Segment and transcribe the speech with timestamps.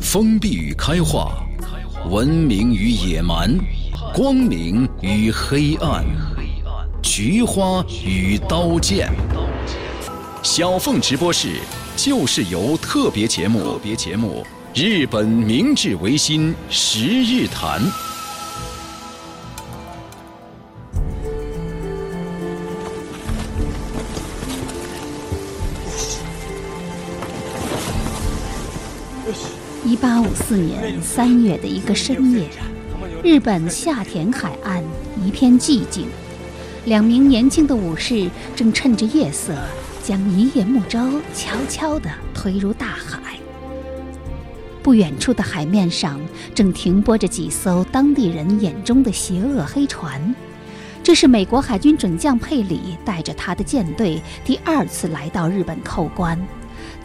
[0.00, 1.44] 封闭与开化，
[2.08, 3.58] 文明与野蛮，
[4.14, 6.04] 光明与黑暗，
[7.02, 9.10] 菊花与刀剑。
[10.42, 11.56] 小凤直播室
[11.96, 17.82] 就是由特别节目特别节目日本明治维新十日谈。
[29.98, 32.48] 一八五四年三月的一个深夜，
[33.20, 34.80] 日本下田海岸
[35.20, 36.06] 一片寂静。
[36.84, 39.56] 两名年轻的武士正趁着夜色，
[40.04, 41.00] 将一叶木舟
[41.34, 43.40] 悄悄地推入大海。
[44.84, 46.20] 不远处的海面上，
[46.54, 50.32] 正停泊着几艘当地人眼中的邪恶黑船。
[51.02, 56.38] 这是美国海军准将佩里带着他的舰队第二次来到日本扣关。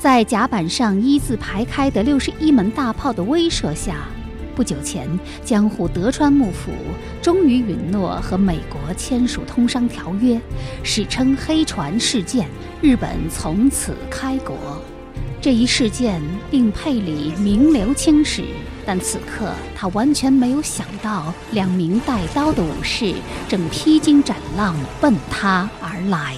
[0.03, 4.05] 在甲板上一字排开的六十一门大炮的威慑下，
[4.53, 5.07] 不久前
[5.45, 6.73] 江户德川幕府
[7.21, 10.37] 终于允诺和美国签署通商条约，
[10.84, 12.49] 史称“黑船事件”，
[12.84, 14.57] 日本从此开国。
[15.41, 18.43] 这一事件令佩里名留青史，
[18.85, 23.15] 但此刻他完全没有想到，两名带刀的武士
[23.48, 26.35] 正披荆斩浪奔他而来。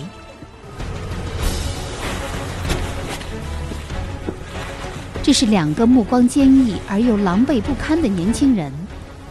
[5.26, 8.72] 这是两个目光坚毅而又狼狈不堪的年轻人。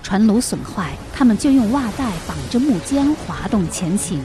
[0.02, 4.20] 船橹损坏，他们就用袜带绑着木肩滑动前行，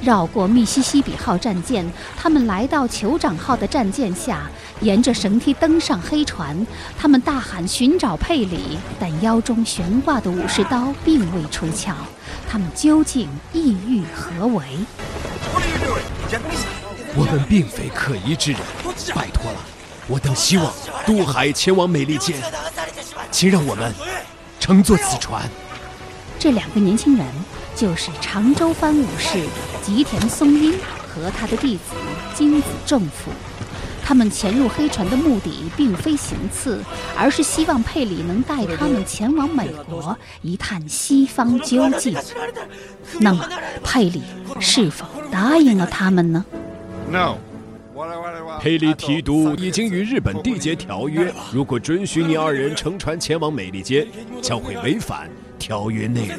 [0.00, 1.84] 绕过密西西比号战舰，
[2.16, 6.66] 他们来到酋长号的战舰下，沿着绳梯登上黑船。
[6.96, 11.94] 他们大喊寻找佩里，但腰中悬挂的武士刀并未出鞘。
[12.48, 14.64] 他们究竟意欲何为？
[17.14, 18.60] 我们并非可疑之人，
[19.14, 19.58] 拜托了。
[20.08, 20.72] 我等希望
[21.06, 22.36] 渡海前往美利坚，
[23.30, 23.92] 请让我们
[24.58, 25.42] 乘坐此船。
[26.38, 27.26] 这两个年轻人
[27.76, 29.38] 就是长州藩武士
[29.80, 30.76] 吉田松阴
[31.08, 31.94] 和他的弟子
[32.34, 33.30] 金子正辅。
[34.04, 36.82] 他们潜入黑船的目的并非行刺，
[37.16, 42.18] 而是希望佩里能带他们前往美国一探西方究竟。
[43.20, 43.48] 那么，
[43.84, 44.20] 佩里
[44.58, 46.44] 是否答应了他们呢
[47.08, 47.36] ？No。
[48.60, 54.06] 佩里提督已经与日本缔结条约，如果准许你二人乘船前往美利坚，
[54.40, 56.38] 将会违反条约内容。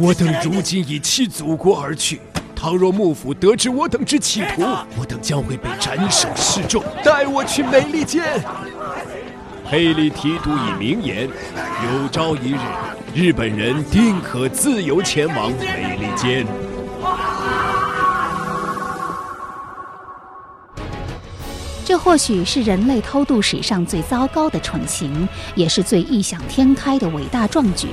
[0.00, 2.20] 我等如今已弃祖国而去，
[2.54, 4.62] 倘若幕府得知我等之企图，
[4.98, 6.82] 我等将会被斩首示众。
[7.04, 8.22] 带我去美利坚！
[9.66, 11.28] 佩里提督已明言，
[11.84, 12.58] 有朝一日，
[13.14, 16.46] 日本人定可自由前往美利坚。
[21.84, 27.88] 这或许是人类偷渡史上最糟糕的蠢行，也是最异想天开的伟大壮举。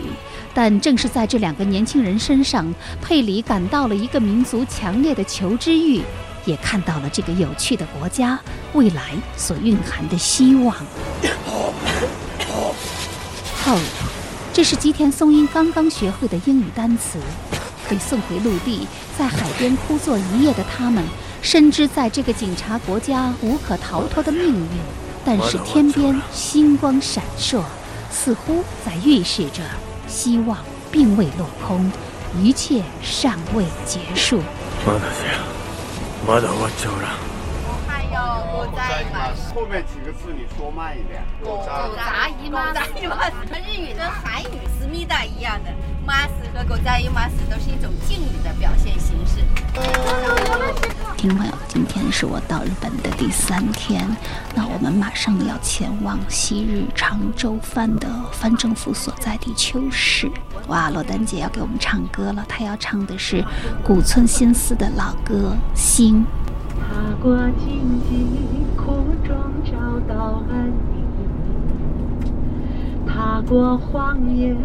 [0.54, 6.02] 但正是在这两个年轻人身上，佩里感到了一个民族强烈的求知欲，
[6.46, 8.40] 也看到了这个有趣的国家
[8.74, 10.74] 未来所蕴含的希望。
[13.64, 13.80] Hope，
[14.54, 17.20] 这是吉田松阴刚刚学会的英语单词。
[17.90, 18.88] 被送回陆地，
[19.18, 21.04] 在海边枯坐一夜的他们。
[21.42, 24.68] 深知在这个警察国家无可逃脱的命运，
[25.26, 27.62] 但是天边星光闪烁，
[28.12, 29.64] 似乎在预示着
[30.08, 30.58] 希望
[30.92, 31.92] 并未落空，
[32.40, 34.40] 一切尚未结束。
[39.54, 41.24] 后面几个字你说慢一点。
[41.44, 43.28] 狗杂姨妈，杂姨妈，
[43.60, 45.70] 日语跟韩语思密达一样的，
[46.06, 49.42] 妈死和狗杂姨妈死都是一种敬语的表现形式。
[51.18, 54.06] 听众朋友，今天是我到日本的第三天，
[54.56, 60.32] 那我们马上要前往昔日长州藩的藩政府所在地秋市。
[60.68, 63.44] 哇，罗丹姐要给我们唱歌了，她要唱的是
[63.84, 66.26] 古村新司的老歌《心》。
[67.02, 68.28] 踏过荆棘
[68.78, 68.92] 苦
[69.24, 69.36] 中
[69.66, 69.72] 找
[70.08, 71.04] 到安宁，
[73.08, 74.56] 踏过荒野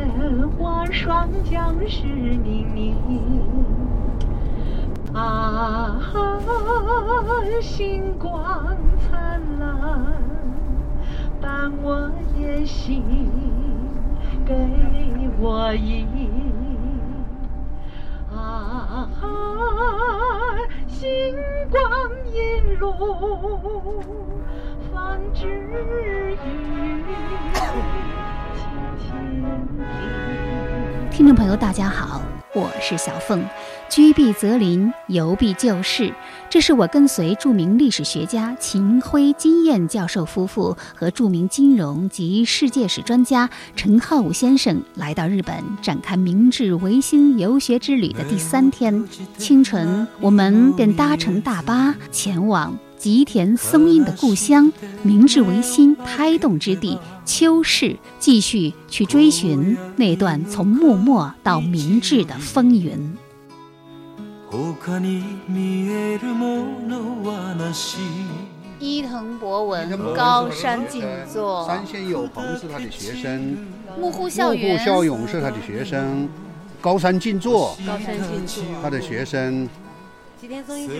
[0.59, 2.95] 我霜降时泥泞。
[5.15, 5.99] 啊，
[7.63, 9.69] 星光灿烂
[11.41, 13.03] 伴我夜行，
[14.45, 14.55] 给
[15.41, 16.05] 我一。
[18.89, 19.09] 啊，
[20.87, 21.35] 星
[21.71, 21.83] 光
[22.33, 24.43] 引路，
[24.93, 26.37] 方知雨
[31.11, 32.21] 听众朋友，大家好。
[32.57, 33.45] 我是小凤，
[33.91, 36.11] 居避择邻，游避旧事。
[36.49, 49.07] 这是我跟随著名历史学家秦晖金燕教授夫妇和著名金融及世界史专家陈浩武先生来到日本展开明治维新游学之旅的第三天。
[49.37, 52.75] 清晨，我们便搭乘大巴前往。
[53.07, 54.73] 吉田松阴的故乡，
[55.05, 63.17] 明治维新胎动之地秋市，继续去追寻那段从幕末到明治的风云。
[68.81, 73.57] 伊藤博文高山静坐，山县有朋是他的学生，
[74.01, 76.29] 木户孝木户孝勇是他的学生，
[76.81, 79.69] 高山静坐，高山静坐，他的学生。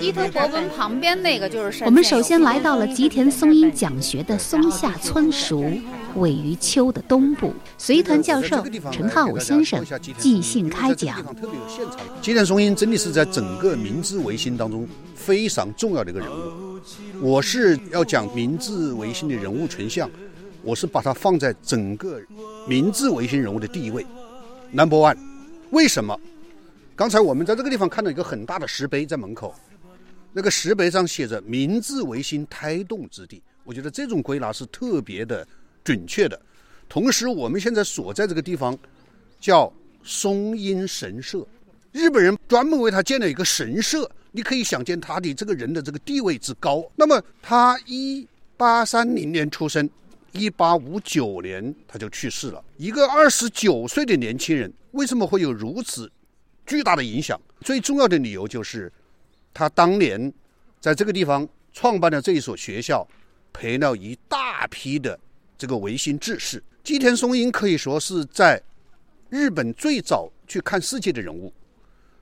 [0.01, 5.79] 伊藤博文旁边那个就是我们首先来到了吉田松阴讲学的松下村塾，
[6.15, 7.53] 位于秋的东部。
[7.77, 9.85] 随团教授陈浩武先生
[10.17, 11.23] 即兴开讲。
[12.23, 16.81] 吉田松阴真的是在整个明治维新当中非常重要的一个人物。
[17.21, 20.11] 我是要讲明治维新的人物群像，
[20.63, 22.19] 我是把它放在整个
[22.67, 24.05] 明治维新人物的第一位
[24.73, 25.19] ，Number One。
[25.71, 26.19] 为什么？
[26.97, 29.55] 刚才我们在这个地方看到一个很大的石碑在门口，
[30.33, 33.43] 那个石碑上写着“明治维新胎动之地”。
[33.65, 35.47] 我觉得这种归纳是特别的
[35.85, 36.41] 准确的。
[36.89, 38.77] 同时，我们现在所在这个地方
[39.39, 39.71] 叫
[40.03, 41.47] 松阴神社，
[41.93, 44.11] 日本人专门为他建了一个神社。
[44.33, 46.83] 你可以想见他的这个人的这个地位之高。
[46.95, 48.27] 那么，他一
[48.57, 49.89] 八三零年出生，
[50.33, 52.65] 一八五九年他就去世了。
[52.79, 56.11] 一个二十九岁的年轻人，为什么会有如此？
[56.67, 58.93] 巨大的影响，最重要的理由就是，
[59.55, 60.33] 他当年
[60.81, 63.07] 在这个地方创办的这一所学校，
[63.53, 65.19] 培了一大批的
[65.57, 66.63] 这个维新志士。
[66.83, 68.63] 吉田松阴可以说是在
[69.29, 71.53] 日本最早去看世界的人物。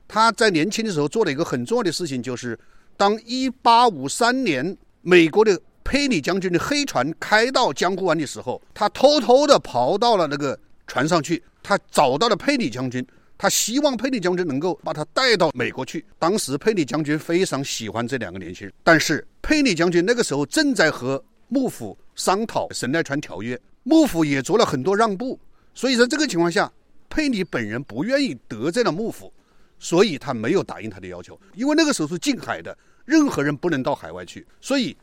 [0.07, 2.57] 他在年轻的时候做了一个很重要的事情，就是
[2.95, 10.57] 当一八五三年美国的佩里将军的黑船开到江户湾的时候，他偷偷的跑到了那个
[10.87, 13.05] 船上去，他找到了佩里将军。
[13.37, 16.05] 他希望佩里将军能够把他带到美国去。
[16.17, 25.39] 当时佩里将军非常喜欢这两个年轻人，但是佩里将军那个时候正在和幕府商讨神奈川条约，幕府也做了很多让步，
[25.73, 26.71] 所以在这个情况下，
[27.09, 29.31] 佩里本人不愿意得罪了幕府，
[29.79, 31.39] 所以他没有答应他的要求。
[31.53, 34.95] 因为那个时候是禁海的，任何人不能到海外去，所以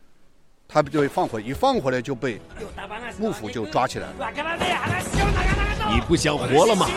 [0.66, 2.40] 他就被放回，一放回来就被
[3.18, 4.32] 幕府就抓起来了。
[5.94, 6.88] 你不想活了吗？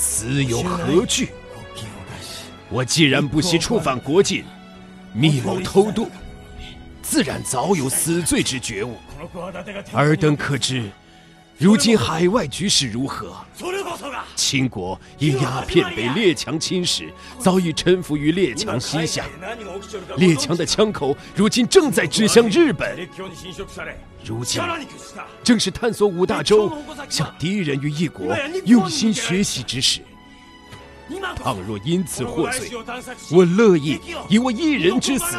[0.00, 1.28] 死有何惧？
[2.70, 4.44] 我既然不惜触犯国禁，
[5.12, 6.08] 密谋偷渡，
[7.02, 8.96] 自然早有死罪之觉悟。
[9.92, 10.90] 尔等可知，
[11.60, 13.36] 如今海外局势如何？
[14.34, 19.26] 秦国因鸦片被列强侵蚀，早已臣服于列强膝下。
[20.16, 23.06] 列强的枪口如今正在指向日本。
[24.24, 24.62] 如今
[25.44, 26.72] 正是探索五大洲、
[27.10, 28.34] 向敌人于一国
[28.64, 30.00] 用心学习之时。
[31.36, 32.70] 倘若因此获罪，
[33.30, 35.36] 我乐意以我一人之死，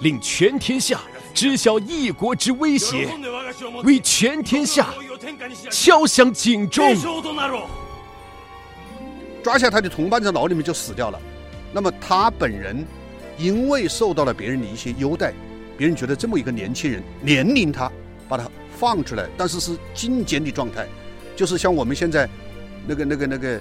[0.00, 1.00] 令全天下
[1.32, 3.08] 知晓一国之威胁，
[3.84, 4.88] 为全天下
[5.70, 6.94] 敲响警钟。
[9.42, 11.20] 抓下他的同伴，在牢里面就死掉了。
[11.72, 12.84] 那么他本人，
[13.36, 15.32] 因为受到了别人的一些优待，
[15.76, 17.90] 别人觉得这么一个年轻人，年龄他
[18.28, 20.86] 把他放出来，但是是禁监的状态，
[21.36, 22.28] 就是像我们现在
[22.86, 23.60] 那个那个那个。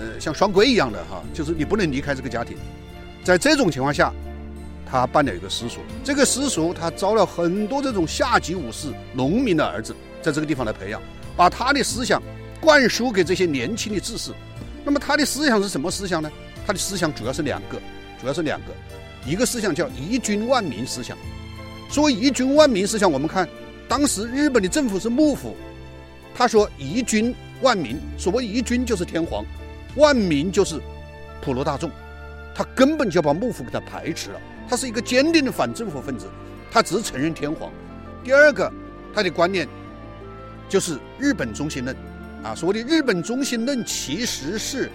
[0.00, 2.56] 呃，像双规一样的哈，就是你不能离开这个家庭。
[3.24, 4.12] 在这种情况下，
[4.88, 5.80] 他办了一个私塾。
[6.04, 11.00] 这个私塾他招了很多这种下级武士、农民的儿子，在这个地方来培养，
[11.36, 12.22] 把他的思想
[12.60, 14.32] 灌输给这些年轻的志士。
[14.84, 16.30] 那么他的思想是什么思想呢？
[16.66, 17.80] 他的思想主要是两个，
[18.20, 18.66] 主要是两个。
[19.26, 21.16] 一个思想叫“一军万民”思想。
[21.90, 23.48] 所谓“一军万民”思想，我们看
[23.88, 25.56] 当时日本的政府是幕府，
[26.34, 29.44] 他说“一军万民”，所谓“一军”就是天皇。
[29.96, 30.80] 万民就是
[31.42, 31.90] 普罗大众，
[32.54, 34.40] 他根本就把幕府给他排斥了。
[34.68, 36.26] 他是一个坚定的反政府分子，
[36.70, 37.70] 他只承认天皇。
[38.22, 38.70] 第二个，
[39.14, 39.66] 他的观念
[40.68, 41.96] 就是日本中心论
[42.42, 42.54] 啊。
[42.54, 44.90] 所谓的日本中心论，其实是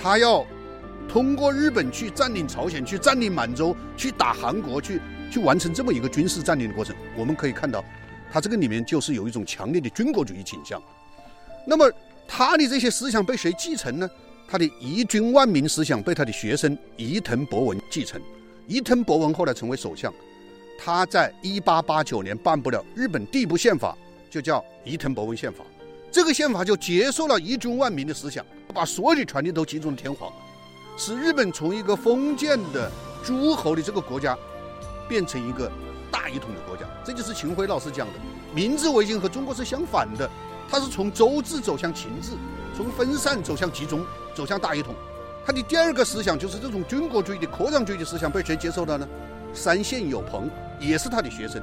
[0.00, 0.46] 他要
[1.08, 6.94] 通过日本去占领朝鲜，去占领满洲，去打韩国，去去完成这么一个军事占领的过程。
[7.16, 7.84] 我们可以看到，
[8.32, 10.82] 他这个里面就是有一种强烈的军国主义倾向。
[11.66, 11.90] 那么。
[12.26, 14.08] 他的这些思想被谁继承呢？
[14.48, 18.18] 他的“一军万民”思想被他的学生伊藤博文继承。
[18.66, 20.10] 伊藤博文后来成为首相，
[20.78, 23.94] 他在1889年颁布了日本第一部宪法，
[24.34, 25.62] 就叫《伊藤博文宪法》。
[26.10, 30.28] 这个宪法就接受了一军万民的思想，把所有的权力都集中天皇，
[30.96, 32.90] 使日本从一个封建的
[33.22, 34.36] 诸侯的这个国家，
[35.08, 35.70] 变成一个
[36.10, 36.82] 大一统的国家。
[37.04, 38.14] 这就是秦晖老师讲的，
[38.52, 40.28] 明治维新和中国是相反的，
[40.68, 42.32] 它是从周制走向秦制，
[42.76, 44.92] 从分散走向集中，走向大一统。
[45.46, 49.08] 他的第二个思想就是这种军国主义的扩张主义的思想被谁接受了呢？
[49.52, 50.50] 山县有朋
[50.80, 51.62] 也是他的学生，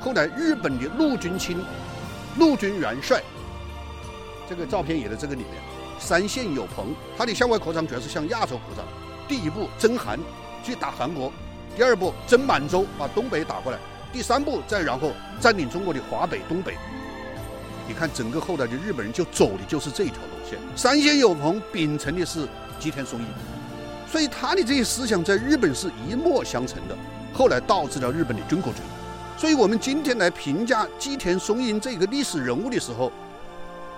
[0.00, 1.58] 后来日本的陆军卿、
[2.38, 3.22] 陆军元帅。
[4.48, 5.62] 这个照片也在这个里面。
[5.98, 8.84] 三线有朋，他的向外扩张主要是向亚洲扩张。
[9.28, 10.18] 第一步征韩，
[10.64, 11.30] 去打韩国；
[11.76, 13.78] 第二步征满洲，把东北打过来；
[14.12, 16.76] 第三步再然后占领中国的华北、东北。
[17.86, 20.58] 你看，整个后来的日本人就走的就是这一条路线。
[20.74, 22.48] 三线有朋秉承的是
[22.80, 23.26] 吉田松阴，
[24.10, 26.96] 所以他的这些思想在日本是一脉相承的，
[27.32, 29.01] 后来导致了日本的军国主义。
[29.42, 33.10] 所以我们今天来评价吉田松阴这个历史人物的时候，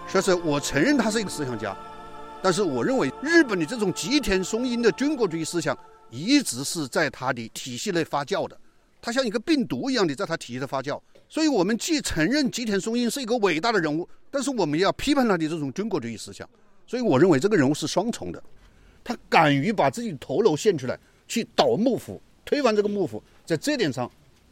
[0.09, 1.77] 所以说我承认他是一个思想家，
[2.43, 5.77] 但是我认为日本的这种吉田松阴的军国主义思想
[6.09, 8.59] 一直是在他的体系内发酵的，
[9.03, 10.99] 他像一个病毒一样的在他体系内发酵。
[11.29, 16.49] 所以我们既承认吉田松阴是一个伟大的人物，但是我们要批判他的这种军国主义思想。
[16.87, 18.43] 所以我认为这个人物是双重的，
[19.05, 20.99] 他敢于把自己头颅献出来
[21.29, 24.11] 去倒幕府，推翻这个幕府，在这点上，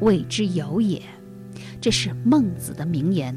[0.00, 1.00] 谓之有也。
[1.80, 3.36] 这是孟子的名言。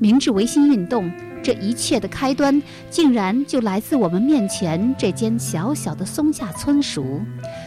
[0.00, 1.10] 明治维新运动
[1.42, 7.20] 这一切的开端，竟然就来自我们面前这间小小的松下村塾。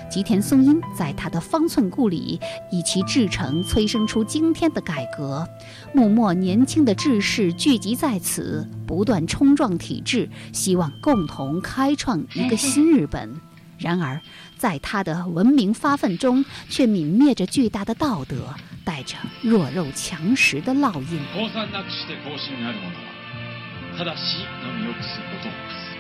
[0.10, 2.40] 吉田松阴在他的方寸故里，
[2.72, 5.46] 以其至诚催生出惊天的改革。
[5.94, 13.30] 幕末年轻的志士聚集在此，不断冲撞体制，希望共同开创一个新日本。
[13.78, 14.22] 然而，
[14.61, 18.55] 在他的文明发奋中，却泯灭着巨大的道德。
[18.87, 21.19] 带着弱肉强食的烙印。
[21.35, 25.91] 降参なくして更新ある者は、ただ死のみをくすことをくす。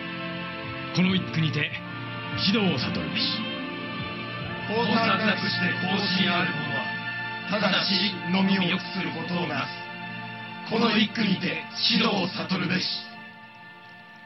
[0.94, 1.68] この一句にて、
[2.46, 3.42] 指導を悟るべし。
[4.70, 6.86] 降参なくして更新ある者は、
[7.50, 10.70] ただ死のみをくすることをなす。
[10.70, 12.86] この一句にて、指導を悟るべし。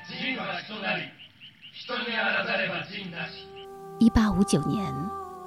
[0.04, 1.08] 人は人なり、
[1.72, 3.53] 人にあらざれば人なし。
[3.99, 4.93] 一八五九年。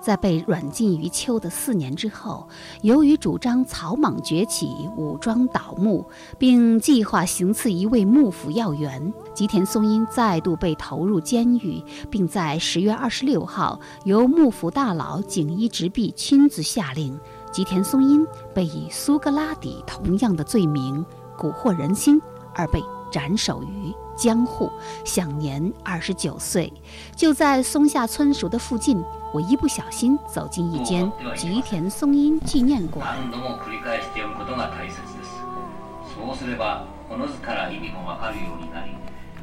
[0.00, 2.48] 在被软禁于秋的四年之后，
[2.82, 6.06] 由于主张草莽崛起、武装倒幕，
[6.38, 17.18] 并计划行刺一位幕府要员，吉田松阴再度被投入监狱，并在十月二十六号由幕府大佬锦衣直弼亲自下令，
[17.52, 18.24] 吉田松阴
[18.54, 21.04] 被以苏格拉底同样的罪名
[21.36, 22.22] 蛊惑人心
[22.54, 23.92] 而被斩首于。
[24.18, 24.70] 江户
[25.04, 26.72] 享年二十九岁，
[27.14, 29.00] 就在松下村塾的附近，
[29.32, 33.06] 我一不小心走进一间吉田松阴纪念馆。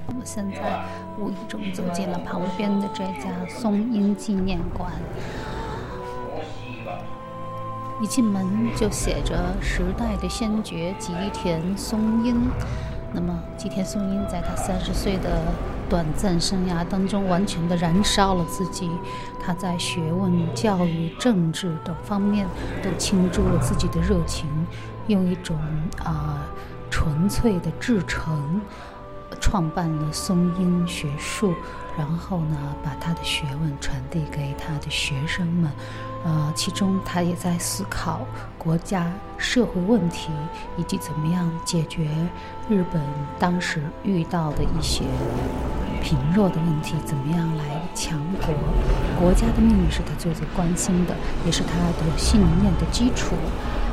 [0.07, 0.85] 我现在
[1.17, 4.91] 无意中走进了旁边的这家松阴纪念馆，
[8.01, 12.35] 一进门就写着“时代的先觉吉田松阴”。
[13.15, 15.41] 那么，吉田松阴在他三十岁的
[15.89, 18.91] 短暂生涯当中，完全的燃烧了自己。
[19.39, 22.45] 他在学问、教育、政治等方面
[22.83, 24.49] 都倾注了自己的热情，
[25.07, 25.55] 用一种
[26.03, 26.45] 啊
[26.91, 28.59] 纯粹的至诚，
[29.55, 31.53] 创办了松阴学术，
[31.97, 35.71] 然后呢，把他的学问传递给他的学生们。
[36.25, 38.19] 呃，其中他也在思考
[38.57, 40.29] 国家社会问题，
[40.75, 42.09] 以及怎么样解决
[42.67, 43.01] 日本
[43.39, 45.05] 当时遇到的一些
[46.03, 48.53] 贫弱的问题，怎么样来强国。
[49.21, 53.37] 国家的命运是他最最关心的，也是他的信念的基础。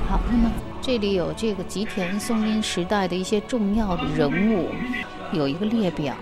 [0.08, 0.50] 好，那么
[0.80, 4.68] 这里有这个吉田松阴时代的一些重要的人物，
[5.32, 6.14] 有一个列表。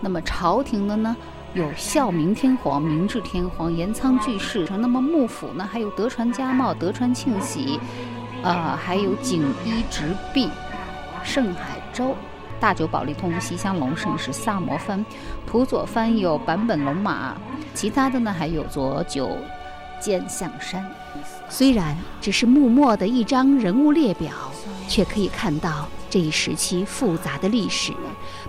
[0.00, 1.16] 那么朝廷的呢？
[1.52, 5.68] 有孝明天皇、明治天皇、岩仓具视，那么幕府呢？
[5.70, 7.80] 还有德川家茂、德川庆喜，
[8.44, 10.48] 呃，还有锦衣直弼、
[11.24, 12.14] 盛海舟、
[12.60, 15.04] 大久保利通、西乡隆盛是萨摩藩，
[15.44, 17.34] 土佐藩有坂本龙马，
[17.74, 19.36] 其他的呢还有佐久
[20.00, 20.88] 间象山。
[21.48, 24.30] 虽然只是幕末的一张人物列表，
[24.86, 27.92] 却可以看到这一时期复杂的历史，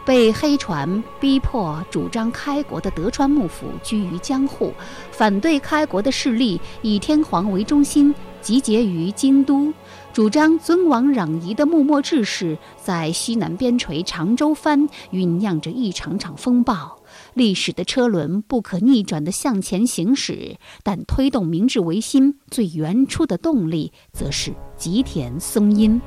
[0.05, 4.73] 被黑船逼迫主张开国的德川幕府居于江户，
[5.11, 9.71] 反对开国的势力以天皇为中心集结于京都，
[10.11, 16.97] 主张尊王攘夷的幕末志士在西南边陲长州藩酝酿着一场场风暴。
[17.33, 26.01] 历史的车轮不可逆转地向前行驶，但推动明治维新最原初的动力，则是吉田松阴。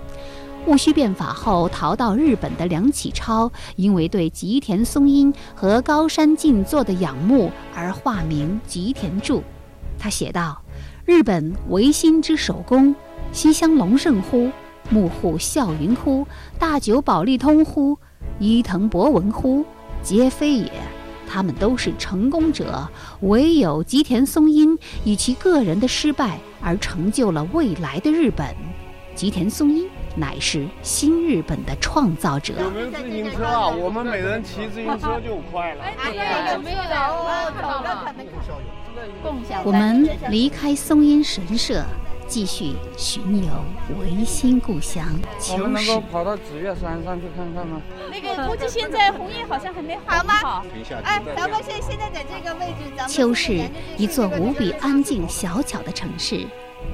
[0.67, 9.43] 戊戌变法后逃到日本的梁启超，因为对吉田松阴和高山静坐的仰慕而化名吉田柱。
[9.99, 10.63] 他写道
[11.05, 12.95] ：“日本维新之首功，
[13.31, 14.51] 西乡隆盛乎？
[14.89, 16.27] 幕户孝云乎？
[16.59, 17.99] 大久保利通乎？
[18.39, 19.67] 伊藤博文乎？
[20.03, 20.73] 皆非也。
[21.29, 22.89] 他们都是成功者，
[23.21, 28.47] 唯有吉田松阴以其个人的失败而成就了未来的日本。
[29.15, 32.55] 吉田松阴。”乃是新日本的创造者。
[32.61, 33.69] 有没有自行车啊？
[33.69, 35.85] 我们每人骑自行车就快了。
[35.85, 36.77] 哎呀，有没有？
[36.77, 38.15] 的？
[39.23, 39.63] 共享。
[39.65, 41.85] 我们离开松阴神社，
[42.29, 43.51] 继续巡游
[43.99, 45.05] 维新故乡
[45.41, 45.63] 秋市。
[45.63, 47.83] 我们能够跑到紫月山上去看看吗？
[48.09, 50.63] 那个估计现在红叶好像还没好吗？
[51.03, 56.47] 哎，咱们现现在在这个位置，咱们秋市一座无比安静小巧的城市，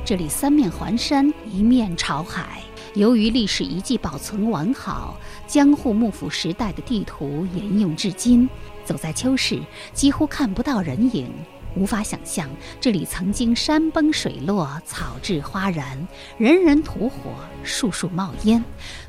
[0.04, 2.62] 这里三面环山，一面朝海。
[2.94, 5.16] 由于历史遗迹保存完好，
[5.46, 8.48] 江户幕府时代的地图沿用至今，
[8.84, 9.60] 走在秋市
[9.92, 11.30] 几乎看不到人影。
[11.76, 17.30] 无法想象，这里曾经山崩水落，草至花燃，人人吐火，
[17.62, 18.62] 树树冒烟。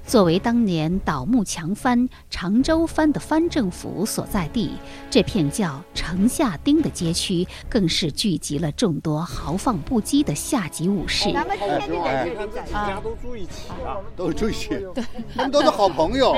[0.05, 4.72] 作为当年倒木强藩常州藩的藩政府所在地，
[5.10, 11.31] 这片叫城下町的街区，更是聚集了众多豪放不羁的下级武士。
[11.31, 15.03] 咱们今天就在这里家都住一起啊，都住一起，对，
[15.36, 16.36] 他们都是好朋友，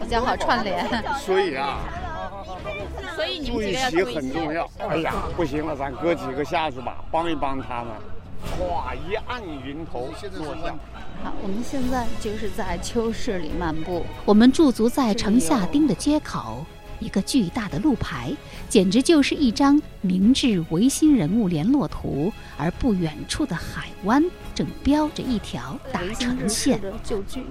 [0.00, 0.86] 比较好串联。
[1.18, 1.80] 所以啊。
[3.14, 4.68] 所以你住一起很重要。
[4.78, 7.92] 哎呀，不行了，咱哥几个下去吧，帮一帮他们。
[8.58, 10.74] 咵，一按云头，落下。
[11.22, 14.04] 好，我们现在就是在秋市里漫步。
[14.24, 16.64] 我们驻足在城下町的街口，
[17.00, 18.32] 一个巨大的路牌，
[18.68, 22.32] 简直就是一张明治维新人物联络图。
[22.56, 24.24] 而不远处的海湾，
[24.54, 26.80] 正标着一条大城线。
[27.02, 27.44] 旧居。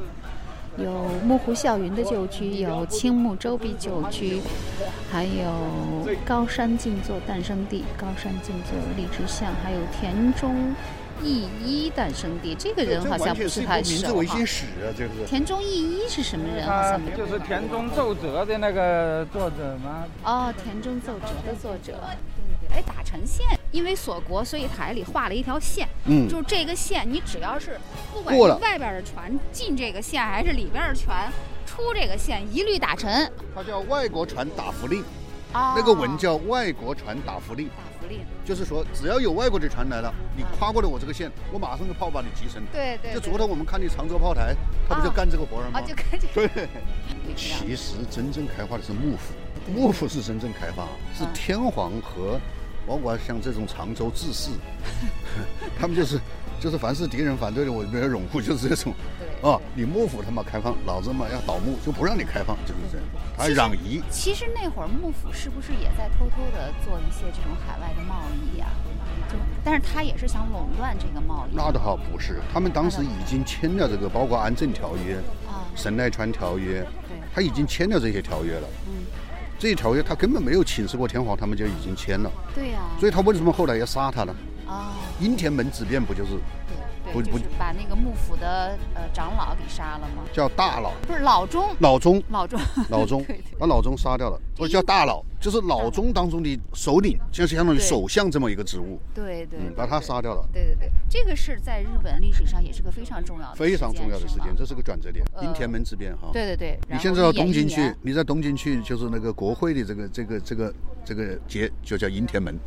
[0.77, 0.91] 有
[1.25, 4.41] 木户孝云的旧居，有青木周壁旧居，
[5.11, 10.75] 还有高山静坐诞生地，高山静坐荔枝巷，还有田中
[11.23, 12.55] 义一诞生地。
[12.55, 14.37] 这个人好像不是太熟哈。
[15.25, 16.65] 田中义一是什么人？
[16.67, 20.05] 好像就是田中奏折的那个作者吗？
[20.23, 21.99] 哦，田中奏折的作者。
[22.59, 25.87] 对对哎，打城线，因为锁国，所以海里画了一条线。
[26.05, 27.79] 嗯，就是这个线，你只要是
[28.13, 31.31] 不管是外边的船进这个线，还是里边的船
[31.65, 33.31] 出这个线，一律打沉。
[33.55, 35.03] 它叫外国船打福令，
[35.75, 37.65] 那个文叫外国船打福利。
[37.65, 42.63] 打福利，就是说只要有外国的船来了，你跨过了我这个线，我马上就炮把你击沉。
[42.71, 43.13] 对对。
[43.13, 44.55] 就昨天我们看的常州炮台，
[44.87, 45.79] 他不就干这个活儿吗？
[45.79, 46.47] 啊，就干这个。
[46.47, 46.67] 对。
[47.35, 49.33] 其实真正开发的是幕府，
[49.71, 52.39] 幕府是真正开发，是天皇和。
[52.87, 54.49] 包括像这种常州志士，
[55.77, 56.17] 他们就是，
[56.57, 58.93] 就是凡是敌人反对的，我没有拥护，就是这种。
[59.19, 59.26] 对。
[59.41, 63.07] 啊，你幕府他妈开放，老子嘛要倒幕，就不让你开放，就是这样。
[63.37, 64.01] 他攘夷。
[64.09, 68.65] 其实那会儿幕府是不是也在偷偷的做一些这种海外的贸易呀？
[69.29, 71.55] 就，但是他也是想垄断这个贸易。
[71.55, 78.67] 那倒好不是，他们当时已经签了这个，包括安政条约、啊，神奈川条约，对，他已经签了这些条约了。
[78.87, 79.05] 嗯。
[79.59, 82.31] 这一条约他根本没有请示过天皇，他们就已经签了。
[82.55, 82.79] 对呀。
[82.99, 84.35] 所以他为什么后来要杀他呢？
[84.67, 84.93] 啊。
[85.19, 86.31] 阴田门之变不就是？
[87.13, 90.23] 不不，把那个幕府的呃长老给杀了吗？
[90.33, 90.91] 叫大佬。
[91.07, 91.75] 不是老钟。
[91.79, 92.21] 老钟。
[92.29, 92.59] 老钟。
[92.89, 93.25] 老钟。
[93.57, 94.39] 把老钟杀掉了。
[94.55, 98.99] 不是叫大佬，就是老钟当中的首领，就是相当于首相这么一个职务。
[99.13, 99.59] 对对。
[99.75, 100.47] 把他杀掉了。
[100.51, 103.55] 对对对，这个是在日本历史上也是个非常重要的。
[103.55, 105.25] 非常重要的事件，这是个转折点。
[105.41, 106.29] 阴田门之变哈。
[106.33, 106.79] 对对对。
[106.89, 110.73] 你现在到东京去，你在东京去就是那个国会的这个这个这个
[111.05, 112.57] 这个节就叫阴田门。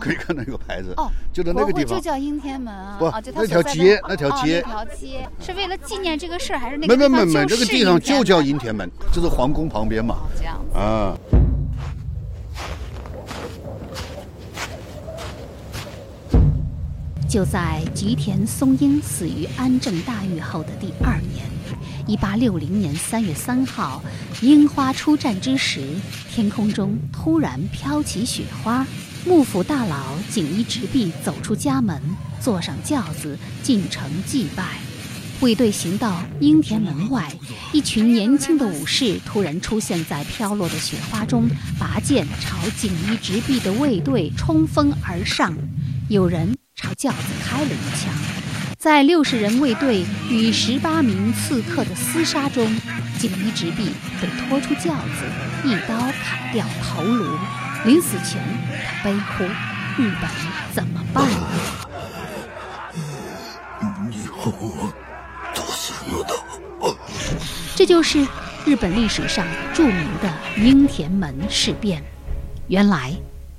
[0.00, 2.96] 可以看到一个牌子哦，就在那个地方，就叫阴天门啊。
[2.98, 6.96] 不，那条街，那条街，那条街是为了纪念这个事儿，还是那个？
[6.96, 10.16] 没没没没，这个地方就叫阴天门，就是皇宫旁边嘛。
[10.36, 11.16] 这样子啊。
[17.28, 21.44] 就在吉田松阴死于安政大狱后的第二年，
[22.06, 24.00] 一八六零年三月三号，
[24.40, 25.82] 樱花出绽之时，
[26.30, 28.86] 天空中突然飘起雪花。
[29.26, 32.00] 幕府大佬锦衣直臂走出家门，
[32.40, 34.76] 坐上轿子进城祭拜。
[35.40, 37.28] 卫队行到樱田门外，
[37.72, 45.52] 一群年轻的武士突然出现在飘落的雪花中，拔剑朝锦衣直臂的卫队冲锋而上。
[46.08, 48.14] 有人朝轿子开了一枪，
[48.78, 52.64] 在六十人卫队与十八名刺客的厮杀中，
[53.18, 53.90] 锦衣直臂
[54.22, 57.26] 被拖出轿子，一刀砍掉头颅。
[57.84, 59.44] 临死前，他悲呼
[60.02, 60.30] ：“日本
[60.72, 61.24] 怎么办？”
[64.10, 64.52] 以后
[67.74, 68.26] 这就是
[68.64, 72.02] 日本历史上著名的樱田门事变。
[72.68, 73.12] 原来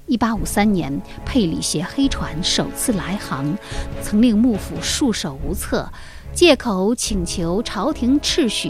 [0.08, 3.58] ，1853年佩里携黑船首次来航，
[4.02, 5.90] 曾令幕府束手无策，
[6.34, 8.70] 借口请求朝廷敕许，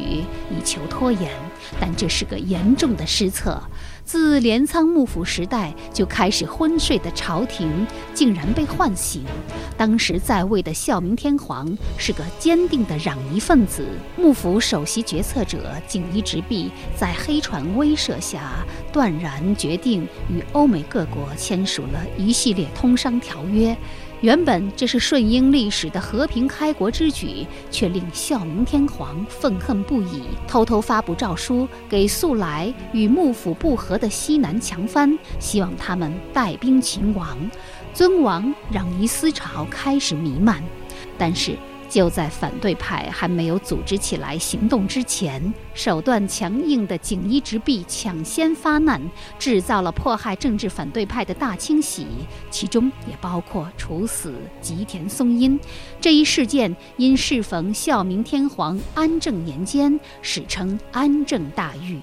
[0.51, 1.31] 以求拖延。
[1.79, 3.61] 但这是个严重的失策。
[4.07, 9.25] 自镰仓幕府时代就开始昏睡的朝廷，竟然被唤醒。
[9.75, 11.67] 当时在位的孝明天皇
[11.97, 23.75] 是个坚定的攘夷分子，幕府首席决策者锦衣直弼在黑船威慑下，断然决定与欧美各国签署了一系列通商条约。
[24.21, 37.37] 原本这是顺应历史的和平开国之举，却令孝明天皇愤恨不已，偷偷发布诏书给素来与幕府不和的西南强藩，希望他们带兵擒王。
[37.93, 40.63] 尊王攘夷思潮开始弥漫，
[41.17, 41.55] 但是。
[41.89, 49.01] 就在反对派还没有组织起来行动之前，手段强硬的锦衣直弼抢先发难，
[49.39, 52.05] 制造了迫害政治反对派的大清洗，
[52.49, 55.59] 其中也包括处死吉田松阴。
[56.01, 61.99] 这一事件因适逢孝明天皇安政年间，史称安政大狱。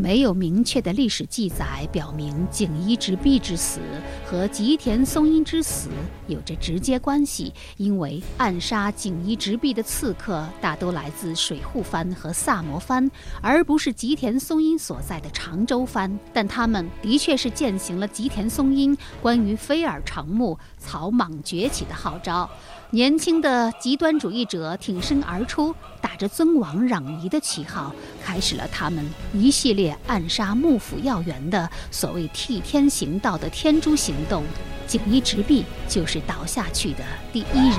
[0.00, 3.80] 没有明确的历史记载表明锦衣直弼之死
[4.24, 5.90] 和吉田松阴之死
[6.26, 13.10] 有着直接关系，因为暗杀锦衣直弼的刺客大都来自水户藩和萨摩藩，
[13.42, 16.18] 而不是吉田松阴所在的长州藩。
[16.32, 22.48] 但他们的确是践行了吉田松阴关于飞耳长目、草莽崛起的号召。
[22.92, 34.42] 年轻的极端主义者挺身而出，打着尊王攘夷的旗号，开始了他们一系列暗杀幕府要员的所谓替天行道的天诛行动。
[34.88, 37.78] 锦衣直弼就是倒下去的第一人。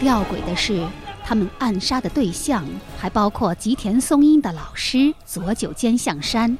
[0.00, 0.84] 吊诡的是，
[1.24, 2.64] 他们暗杀的对象
[2.98, 6.58] 还包括吉田松阴的老师佐久间向山。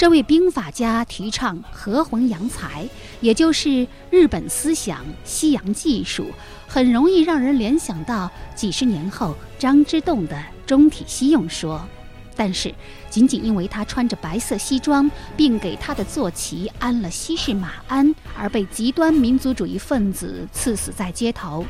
[0.00, 2.88] 这位兵法家提倡和魂扬才，
[3.20, 6.28] 也就是日本思想、西洋技术，
[6.66, 11.86] 很容易让人联想到几十年后张之洞的中体西用说。
[12.34, 12.74] 但是，
[13.10, 21.66] 仅仅因为他穿着白色西装，并给他的坐骑安了西式马鞍，而被极端民族主义分子刺死在街头。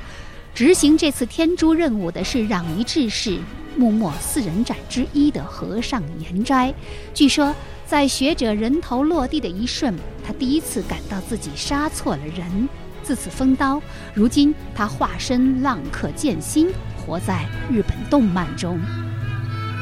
[0.53, 3.39] 执行这次天诛任务的是攘夷志士
[3.77, 6.73] 幕末四人斩之一的和尚岩斋。
[7.13, 7.55] 据说。
[7.87, 9.93] 在学者人头落地的一瞬，
[10.25, 12.67] 他第一次感到自己杀错了人。
[13.03, 13.79] 自此封刀，
[14.15, 18.79] 如今他化身浪客剑心，活在日本动漫中。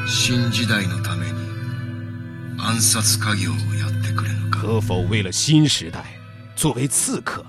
[0.06, 1.38] 新时代のために
[2.58, 6.04] 暗殺家業をやってくれる可否为了新时代，
[6.54, 7.46] 作为刺客，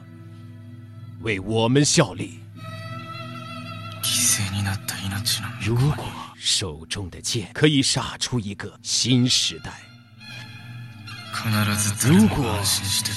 [1.21, 2.38] 为我们效力？
[4.01, 9.71] 犠牲になった命の如果手中的剑可以杀出一个新时代。
[12.01, 12.59] 如果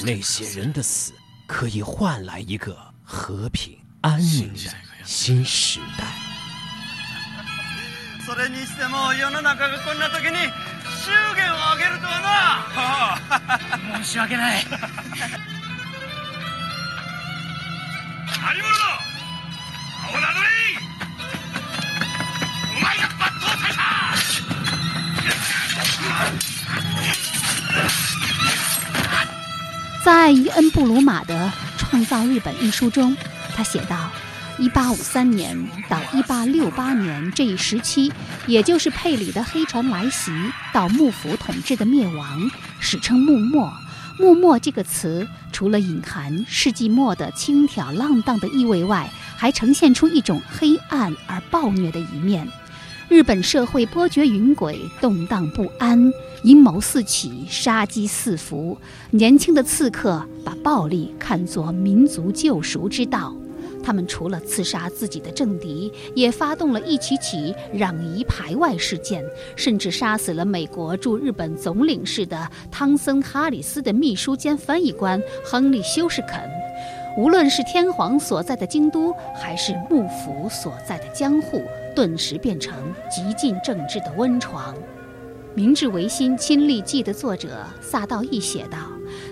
[0.05, 1.15] 那些人的死
[1.47, 4.71] 可以换来一个和平安宁的
[5.05, 6.05] 新时代，
[30.04, 33.16] 在伊恩·布鲁马的《创造日本》一书中，
[33.56, 34.12] 他写道
[34.60, 38.12] ：1853年到1868年这一时期，
[38.46, 40.30] 也就是佩里的黑船来袭
[40.74, 43.72] 到幕府统治的灭亡，史称幕末。
[44.20, 52.46] 幕末这个词，除了隐含世纪末的轻佻浪荡的意味外，还呈现出一种黑暗而暴虐的一面。
[53.10, 56.12] 日本社会波谲云诡，动荡不安，
[56.44, 58.78] 阴谋四起，杀机四伏。
[59.12, 63.36] 年轻的刺客把暴力看作民族救赎之道。
[63.84, 69.22] 他们除了刺杀自己的政敌，也发动了一起起攘夷排外事件，
[69.58, 76.42] 甚至杀死了美国驻日本总领事的汤森哈里斯的秘书兼翻译官亨利休士肯。
[77.18, 81.62] 无论是天皇所在的京都，还是幕府所在的江户，
[81.96, 82.74] 顿时变成
[83.10, 84.74] 极尽政治的温床。
[85.56, 88.80] 《明治维新亲历记》的作者萨道义写道，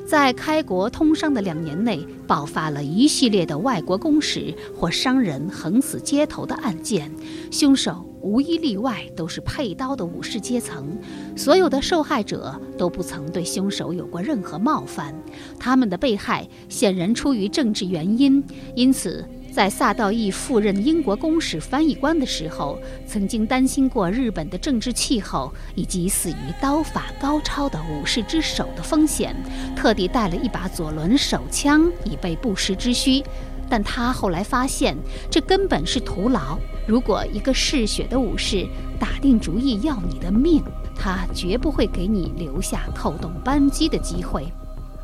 [0.05, 7.11] 在开国通商的两年内，爆发了一系列的外国公使或商人横死街头的案件，
[7.49, 10.95] 凶手无一例外都是配刀的武士阶层。
[11.35, 15.15] 所有的受害者都不曾对凶手有过任何冒犯，
[15.57, 18.43] 他们的被害显然出于政治原因，
[18.75, 19.25] 因此。
[19.51, 29.35] 在萨道义赴任英国公使翻译官的时候，曾经担心过日本的政治气候以及死于刀法高超的武士之手的风险，
[29.75, 33.21] 特地带了一把左轮手枪以备不时之需。
[33.69, 34.97] 但他后来发现，
[35.29, 36.57] 这根本是徒劳。
[36.87, 38.65] 如果一个嗜血的武士
[38.99, 40.63] 打定主意要你的命，
[40.95, 44.45] 他绝不会给你留下扣动扳机的机会。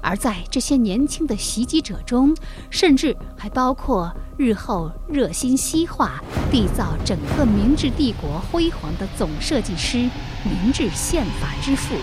[0.01, 2.35] 而在这些年轻的袭击者中，
[2.69, 9.97] 甚至还包括日后热心西化、缔造整个明治帝国辉煌的总设计师、
[10.43, 11.95] 明治宪法之父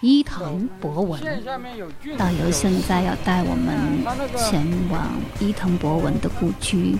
[0.00, 1.20] 伊藤博文。
[2.18, 4.04] 导游现在要带我们
[4.36, 6.96] 前往伊藤博文的故居。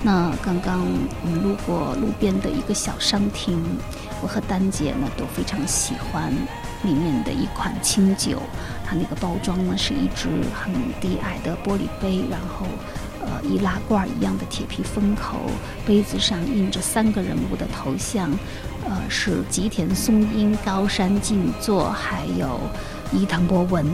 [0.00, 0.86] 那刚刚
[1.22, 3.60] 我们路过路边的一个小商厅，
[4.22, 6.32] 我和丹姐呢都非常喜欢。
[6.84, 8.40] 里面的一款清酒，
[8.88, 12.64] 它那个包装呢是一只很低矮的玻璃杯，然后，
[13.20, 15.36] 呃，易拉罐一样的铁皮封口，
[15.86, 18.30] 杯子上印着三个人物的头像，
[18.86, 22.58] 呃，是吉田松阴、高山静坐，还有
[23.12, 23.84] 伊藤博文。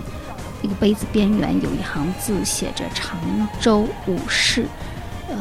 [0.63, 3.19] 那个杯子边缘有一行字，写着“常
[3.61, 4.67] 州武士”。
[5.29, 5.37] 呃，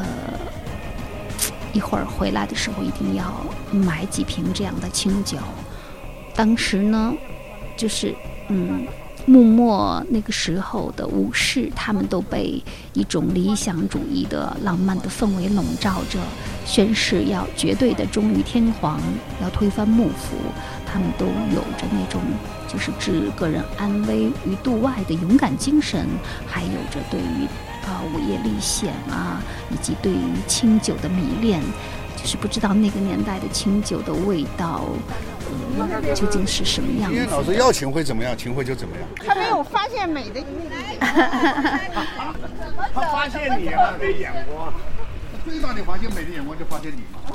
[1.72, 3.32] 一会儿回来的时候一定要
[3.70, 5.38] 买几瓶这样的清酒。
[6.34, 7.14] 当时呢。
[7.76, 8.14] 就是，
[8.50, 8.86] 嗯，
[9.26, 16.18] 幕末那个时候的武士，他们都被一种理想主义的浪漫的氛围笼罩着，
[16.66, 19.00] 宣誓要绝对的忠于天皇，
[19.42, 20.36] 要推翻幕府。
[20.86, 22.20] 他们都有着那种
[22.68, 26.06] 就是置个人安危于度外的勇敢精神，
[26.46, 27.46] 还有着对于
[27.84, 31.60] 啊午夜历险啊，以及对于清酒的迷恋。
[32.24, 34.80] 就是不知道那个年代的清酒的味道。
[36.14, 37.26] 究竟是什么样子？
[37.30, 39.06] 老师要秦桧怎么样，秦桧就怎么样。
[39.26, 40.70] 他没有发现美的一面。
[42.94, 44.72] 他发现你了，的眼光。
[45.44, 47.28] 最大的发现美的眼光就发现你嘛。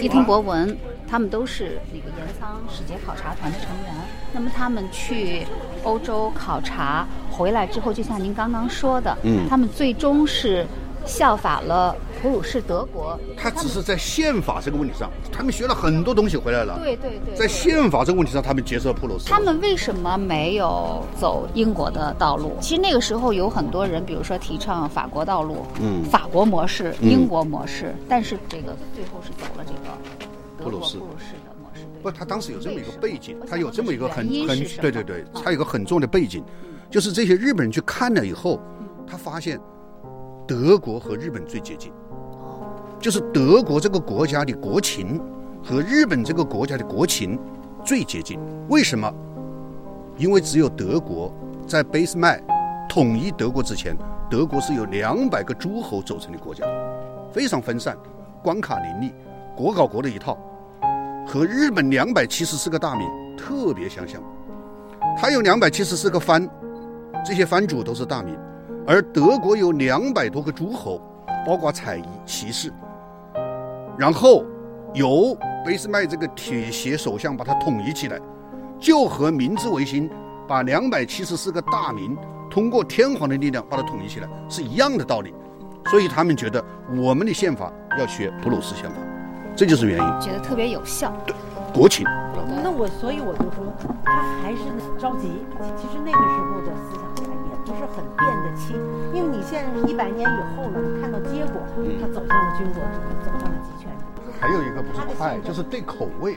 [0.00, 0.74] 伊藤博文，
[1.06, 3.94] 他们都是那个岩仓使节考察团的成员。
[4.32, 5.46] 那么他们去
[5.82, 10.66] 欧洲考察回来之后，就像您刚刚说的，嗯，他们最终是。
[11.06, 16.78] 效法了普鲁士德国，他只是在宪法这个问题上，他们学了很多东西回来了。
[16.82, 19.26] 对对对，在宪法这个问题上，他们接受普鲁士。
[19.26, 22.56] 他们为什么没有走英国的道路？
[22.60, 31.82] 其实那个时候有很多人，比如说提倡法国道路，嗯，法国模式、英国模式，但是这个最后是走了这个普鲁士普鲁士的模式。
[32.02, 36.42] 不，他当时有这么一个背景，他有这么一个很很对对对，他有一个很重要的背景，
[36.90, 38.58] 就是这些日本人去看了以后，
[39.06, 39.60] 他发现。
[40.46, 41.90] 德国和日本最接近，
[43.00, 45.18] 就是德国这个国家的国情
[45.62, 47.38] 和日本这个国家的国情
[47.82, 48.38] 最接近。
[48.68, 49.10] 为什么？
[50.18, 51.32] 因为只有德国
[51.66, 52.38] 在俾斯麦
[52.90, 53.96] 统一德国之前，
[54.30, 56.66] 德国是由两百个诸侯组成的国家，
[57.32, 57.96] 非常分散，
[58.42, 59.14] 关卡林立，
[59.56, 60.36] 国搞国的一套，
[61.26, 64.22] 和日本两百七十四个大名特别相像。
[65.16, 66.46] 它有两百七十四个藩，
[67.24, 68.38] 这些藩主都是大名。
[68.86, 71.00] 而德国有两百多个诸侯，
[71.46, 72.70] 包括采邑骑士，
[73.96, 74.44] 然后
[74.92, 78.20] 由俾斯麦这个铁血首相把它统一起来，
[78.78, 80.10] 就和明治维新
[80.46, 82.14] 把两百七十四个大名
[82.50, 85.34] 通过天皇的力量把它统一起来是一样的道理。
[85.86, 86.62] 所以他们觉得
[87.02, 88.96] 我们的宪法要学普鲁士宪法，
[89.56, 90.20] 这就是原因。
[90.20, 91.10] 觉得特别有效。
[91.26, 91.34] 对，
[91.72, 92.06] 国情。
[92.62, 93.64] 那我所以我就说，
[94.04, 94.58] 他还是
[94.98, 95.30] 着急。
[95.74, 97.33] 其实那个时候的思想。
[97.64, 98.76] 不是很变得清，
[99.14, 101.62] 因为你现在是一百年以后了，你看到结果，
[101.98, 103.83] 他走向了军国主义，走向了集权。
[104.40, 106.36] 还有一个不是快，就是对口味，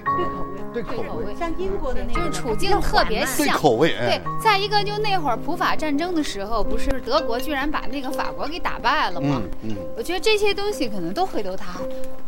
[0.74, 1.36] 对口味，对口味。
[1.36, 3.38] 像英国的那个，就是处境特别像。
[3.46, 4.22] 对口味，对。
[4.42, 9.42] 再一个，就那会儿普法战争的时候，不是德国居然把那个法国给打败了吗？
[9.64, 9.76] 嗯嗯。
[9.98, 11.80] 我觉得这些东西可能都会对他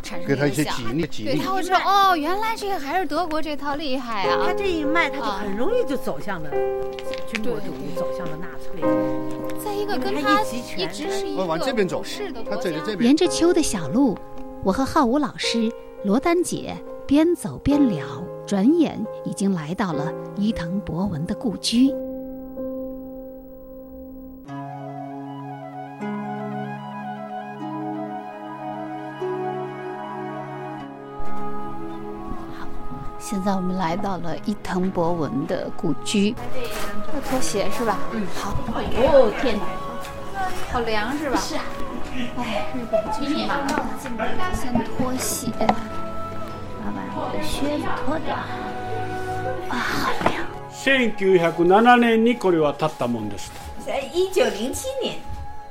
[0.03, 0.27] 产生影响。
[0.27, 1.37] 给他一些激励，激励。
[1.37, 4.45] 对，他会说哦，原来这个还是德国这套厉害啊。
[4.45, 8.81] 他这一卖，他就很容易就走向了军国主义，走向了纳粹。
[9.63, 10.41] 再一个跟他
[10.75, 14.17] 一直是一个往这边走是的他走的这边沿着秋的小路，
[14.61, 15.71] 我和浩武老师、
[16.03, 16.75] 罗丹姐
[17.07, 18.05] 边走边聊，
[18.45, 21.89] 转眼已经来到了伊藤博文的故居。
[32.59, 32.67] 好，
[33.17, 36.35] 现在我们来到了伊藤博文的故居。
[37.13, 37.97] 要脱鞋是吧？
[38.11, 38.51] 嗯，好。
[38.73, 39.63] 哦天哪，
[40.69, 41.37] 好凉是吧？
[41.37, 41.63] 是啊。
[42.36, 48.34] 哎，日本就是麻烦，进来先脱鞋，把把我的靴子脱掉。
[49.68, 50.44] 啊，好凉。
[50.84, 53.58] 1907年にこれは建ったもんですと、
[54.12, 55.16] 一九零七年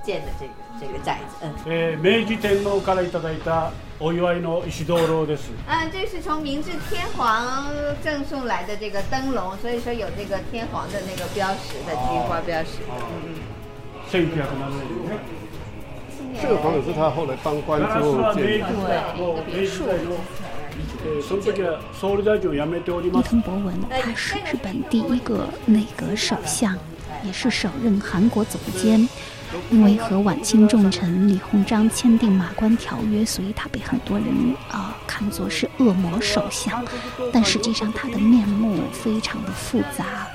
[0.03, 1.53] 建的这个这个寨子，嗯。
[1.67, 7.71] えー明治天皇からいただいたお祝いの石灯籠です嗯，这是从明治天皇
[8.03, 12.79] 赠送来的这个灯笼，所以说有这个天皇的那个标识的菊花标识。
[12.89, 13.35] 嗯
[14.11, 14.43] 1907年
[15.09, 15.19] ね
[16.41, 18.67] 这个房子是他后来当官之后建的。
[19.17, 20.17] もう明治時代の
[21.05, 26.77] えーその時は総理大臣を辞めており伊ます藤博文，他是日本第一个内阁首相，
[27.23, 29.07] 也是首任韩国总监。
[29.69, 34.25] 因为和晚清重臣李鸿章签订马关条约，所以他被很多人
[34.67, 36.83] 啊、看作是恶魔首相。
[37.31, 40.27] 但实际上，他的面目非常的复杂。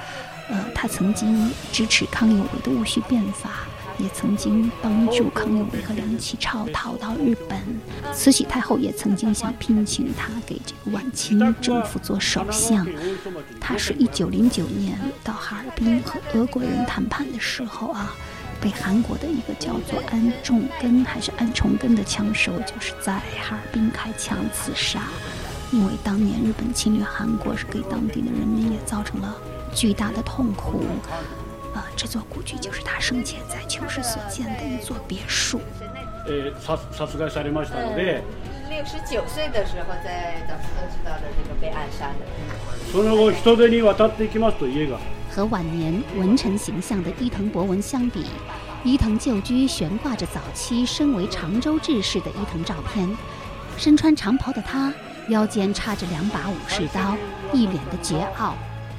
[0.48, 3.66] 呃，他曾经支持康有为的戊戌变法，
[3.97, 7.59] 也曾经帮助康有为和梁启超逃到日本。
[8.13, 12.85] 慈禧太后也曾经想聘请他给这个晚清政府做首相。
[13.59, 18.13] 他是一九零九年到哈尔滨和俄国人谈判的时候啊，
[18.59, 25.03] 被韩国的一个叫做安重根还是安重根的枪手，就是在哈尔滨开枪自杀。
[25.71, 29.35] 因为当年日本侵略韩国，是给当地的人民也造成了
[29.73, 30.83] 巨大的痛苦。
[31.74, 35.60] 呃，这座故居就是他生前在秋实所建的一座别墅。
[36.26, 38.22] えー殺殺害されましたので、
[38.68, 42.26] 六十九岁的时候，在咱们都知道的这个被暗杀的。
[42.92, 44.98] その後人手に渡っていきますと家が
[45.34, 48.26] 和晚年文臣形象的伊藤博文相比，
[48.84, 53.08] 伊藤旧居悬挂着早期身为常州志士的伊藤照片。
[53.76, 54.92] 身穿长袍的他，
[55.28, 57.16] 腰间插着两把武士刀，
[57.52, 58.52] 一脸的桀骜。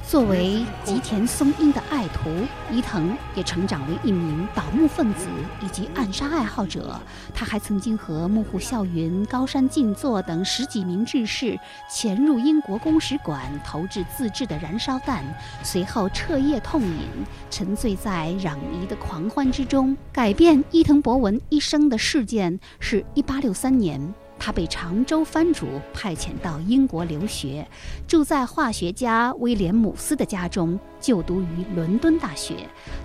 [0.07, 2.29] 作为吉田松阴的爱徒，
[2.71, 5.27] 伊藤也成长为一名倒幕分子
[5.59, 6.97] 以及暗杀爱好者。
[7.33, 11.59] 他还曾经和幕户孝允、高山静坐等十几名志士
[11.91, 15.25] 潜入英国公使馆，投掷自制的燃烧弹，
[15.63, 17.09] 随后彻夜痛饮，
[17.49, 19.97] 沉醉在攘夷的狂欢之中。
[20.13, 24.13] 改变伊藤博文一生的事件是一八六三年。
[24.37, 27.67] 他被常州藩主派遣到英国留学，
[28.07, 32.55] 住在化学家威廉姆斯的家中，就读于伦敦大学。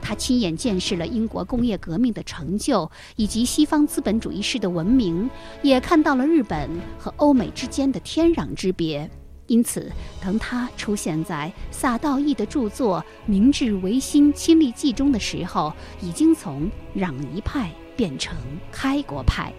[0.03, 5.31] 他亲眼见识了英国工业革命的成就以及西方资本主义式的文明，
[5.62, 9.09] 也看到了日本和欧美之间的天壤之别。
[9.47, 9.90] 因此，
[10.23, 18.37] 当他出现在萨道义的著作《明治维新亲历记》中的时候，已经从攘夷派变成
[18.71, 19.53] 开国派。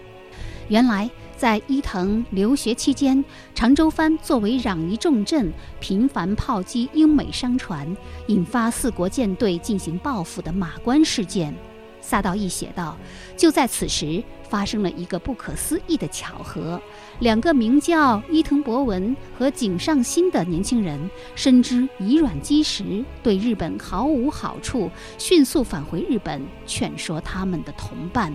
[0.70, 1.10] 原来，
[1.42, 3.26] 在伊藤留学期间，
[3.56, 11.52] 常州藩作为攘夷重镇，频繁炮击英美商船，引发四国舰队进行报复的马关事件。
[12.00, 12.96] 萨道义写道
[13.38, 16.82] ：“就在此时，发生了一个不可思议的巧合，
[17.20, 21.00] 两个名叫伊藤博文和井上新的年轻人，
[21.36, 28.34] 深知以卵击石对日本毫无好处，迅速返回日本，劝说他们的同伴。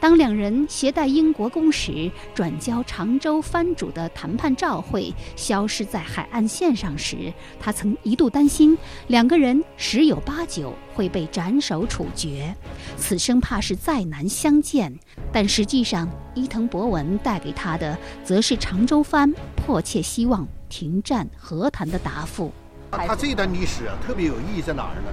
[0.00, 12.54] 当两人携带英国公使转交常州藩主的谈判照会消失在海岸线上时，他曾一度担心两个人十有八九会被斩首处决。
[12.96, 14.96] 此生怕是再难相见。
[15.32, 22.52] 但实际上，伊藤博文带给他的，则是常州藩迫切希望停战和谈的答复。
[22.92, 25.12] 他这段历史啊，特别有意义在哪儿呢？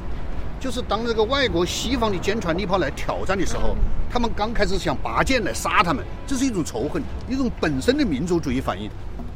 [0.59, 3.75] 就是当这个外国西方的坚船利炮来挑战的时候，
[4.09, 8.89] 他们刚开始想拔剑来杀他们，这是一种仇恨，一种本身的民族主义反应。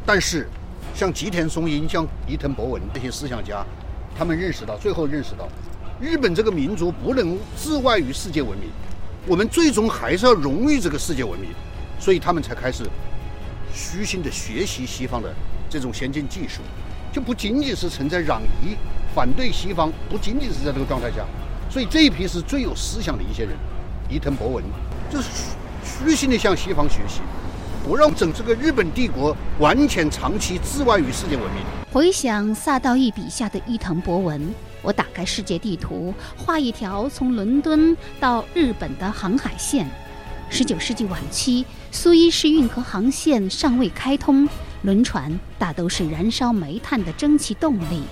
[0.06, 0.48] 但是，
[0.96, 3.64] 像吉田松阴、像伊藤博文这些思想家，
[4.18, 5.48] 他们认识到，最后认识到，
[6.00, 8.70] 日本这个民族不能置外于世界文明，
[9.28, 11.52] 我们最终还是要融于这个世界文明，
[12.00, 12.86] 所以他们才开始
[13.72, 15.32] 虚心的学习西方的
[15.70, 16.62] 这种先进技术，
[17.14, 18.76] 就不仅仅是存在攘夷。
[19.20, 21.26] 反对西方不仅仅是在这个状态下，
[21.70, 23.52] 所以这一批是最有思想的一些人，
[24.10, 24.64] 伊藤博文
[25.12, 25.28] 就是
[25.84, 27.20] 虚心的向西方学习，
[27.84, 31.62] 不让整这个日本帝国完全长期置外于世界文明。
[31.92, 39.86] 回想萨道义笔下的伊藤博文，我打开世界地图，画一条从伦敦到日本的航海线。
[40.50, 44.48] 十九世纪晚期，苏伊士运河航线尚未开通，
[44.84, 48.04] 轮船大都是燃烧煤炭的蒸汽动力。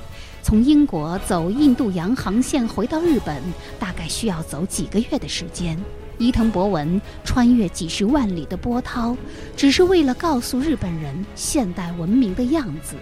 [0.47, 3.43] 从英国走印度洋航线回到日本，
[3.77, 5.77] 大概需要走几个月的时间。
[6.17, 9.17] 伊藤博文穿越几十万里的波涛，
[9.57, 12.95] 只是为了告诉日本人现代文明的样子。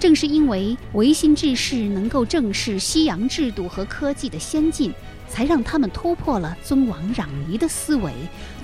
[0.00, 4.90] 正是因为维新志士能够正视西洋制度和科技的先进，
[5.28, 8.10] 才让他们突破了尊王攘夷的思维，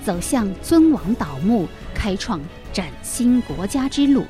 [0.03, 2.41] 走向尊王倒幕、开创
[2.73, 4.25] 崭新国家之路。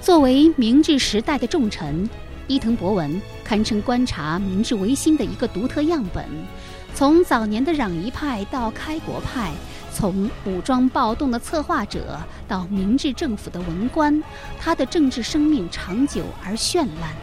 [0.00, 2.08] 作为明治时代的重臣，
[2.48, 6.24] 伊藤博文堪称观察明治维新的一个独特样本。
[6.94, 9.52] 从早年的攘夷派到开国派，
[9.92, 12.18] 从武装暴动的策划者
[12.48, 14.22] 到明治政府的文官，
[14.58, 17.14] 他的政治生命长久而绚烂。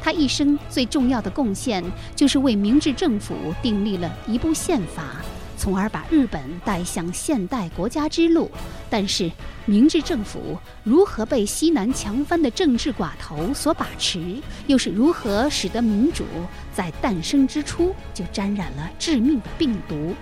[0.00, 1.82] 他一生最重要的贡献
[2.16, 5.16] 就是为明治政府订立了一部宪法。
[5.56, 8.50] 从而把日本带向现代国家之路。
[8.94, 9.32] 但是，
[9.64, 14.36] 明治政府如何被西南强藩的政治寡头所把持，
[14.66, 16.26] 又是如何使得民主
[16.74, 20.14] 在诞生之初就沾染了致命的病毒？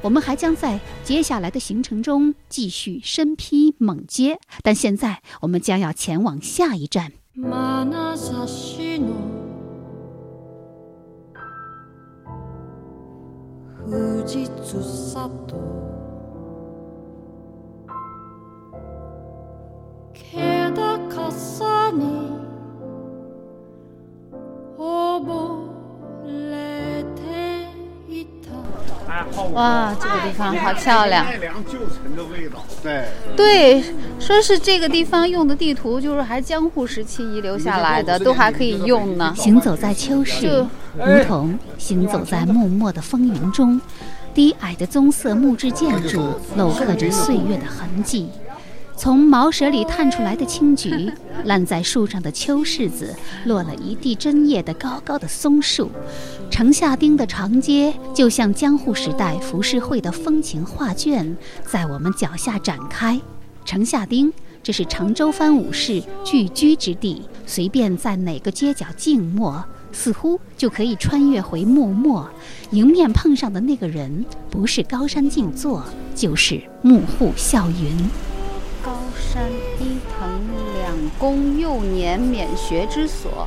[0.00, 4.38] 我们还将在接下来的行程中继续深批猛揭。
[4.62, 7.10] 但现在，我们将要前往下一站。
[29.52, 31.24] 哇，这个地方好漂亮！
[31.24, 33.04] 奈良旧城的味道，对
[33.36, 33.84] 对，
[34.18, 39.34] 说是这个地方用的地图，就是还江户时期遗留下来的，都还可以用呢。
[39.36, 40.64] 行走在秋市，
[40.96, 43.80] 如同行走在默默的风云中，
[44.32, 48.30] 低矮的棕色木质建筑镂刻着岁月的痕迹。
[49.02, 53.12] 从茅舍里探出来的青桔，烂在树上的秋柿子，
[53.46, 55.90] 落了一地针叶的高高的松树，
[56.48, 61.36] 城下町的长街就像江户时代浮世绘的风情画卷，
[61.66, 63.20] 在我们脚下展开。
[63.64, 64.32] 城下町，
[64.62, 72.30] 这是长州藩武士聚居之地，随便在哪个街角静默，似乎就可以穿越回幕末，
[72.70, 75.82] 迎面碰上的那个人，不是高山静坐，
[76.14, 78.31] 就是幕户笑云。
[78.84, 80.28] 高山伊藤
[80.74, 83.46] 两宫幼年免学之所，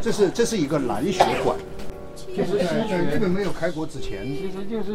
[0.00, 1.56] 这是这是一个南学馆。
[2.34, 4.26] 就是在日本没有开国之前，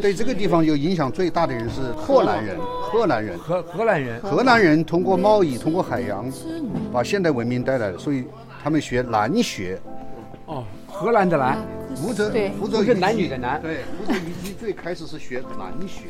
[0.00, 2.58] 对这个地方有影响最大的人是荷兰人。
[2.58, 6.28] 荷兰人，荷荷兰人，荷兰人通过贸易，通过海洋，
[6.92, 8.24] 把现代文明带来了，所以
[8.62, 9.80] 他们学南学。
[10.46, 11.36] 哦，荷兰的
[11.88, 13.60] 南，福州，福州是男女的男。
[13.60, 16.04] 对，福州遗迹最开始是学南学。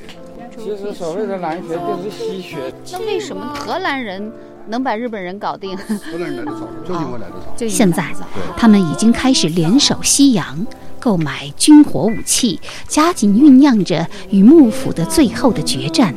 [0.56, 2.72] 其实所谓的南学就是西学。
[2.92, 4.32] 那为什么荷兰人
[4.66, 5.76] 能把日本人搞定？
[5.76, 7.66] 荷兰人来的早，周因为来的早。
[7.66, 8.12] 现在，
[8.56, 10.66] 他们已经开始联手西洋，
[10.98, 16.14] 购买军火武器，加紧酝酿着与幕府的最后的决战。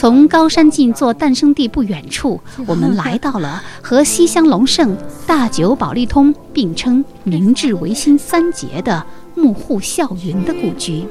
[0.00, 4.96] 从高山静坐诞生地不远处， 我们来到了和西乡隆盛、
[5.26, 11.06] 大久保利通并称明治维新三杰的幕户孝云的故居。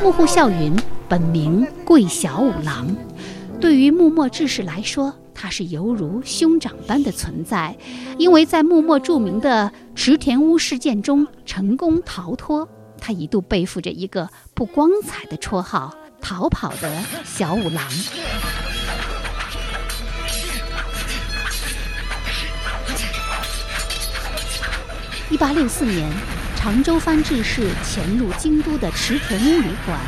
[0.00, 0.72] 幕户孝云
[1.08, 2.86] 本名桂小五郎，
[3.60, 7.76] 对于幕末志士来说，他是犹如兄长般的存在，
[8.16, 12.68] 因为在幕末著名的池田屋事件中成功逃脱。
[13.00, 17.88] 他一度背负着一个不光彩的绰号——“逃跑的小五郎”。
[25.28, 26.10] 一八六四年，
[26.56, 30.00] 常州藩志士潜入京都的池田屋旅馆。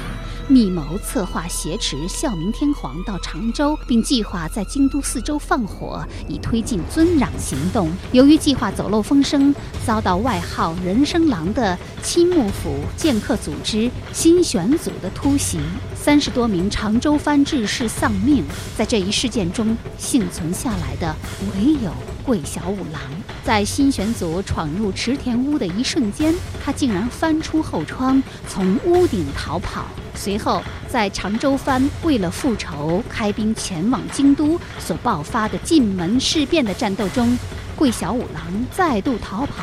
[0.51, 7.91] 密谋策划挟持孝明天皇到常州，并计划在京都四周放火，以推进尊攘行动。
[8.13, 9.55] 由于计划走漏风声，
[9.87, 15.61] 遭到外号“人生狼”的青幕府剑客组织新选组的突袭，
[16.09, 18.43] 三十多名常州藩志士丧命。
[18.75, 21.15] 在这一事件中，幸存下来的
[21.53, 21.93] 唯有
[22.25, 23.03] 桂小五郎。
[23.45, 26.35] 在新选组闯入池田屋的一瞬间，
[26.65, 29.85] 他竟然翻出后窗，从屋顶逃跑。
[30.15, 37.39] 随后，在常州藩为了复仇开兵前往京都所爆发的进门事变的战斗中，
[37.77, 38.43] 桂小五郎
[38.75, 39.63] 再度逃跑，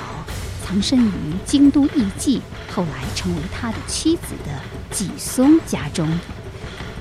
[0.75, 1.11] 藏身于
[1.45, 4.51] 京都艺妓，后来成为他的妻子的
[4.91, 6.05] 纪松家中。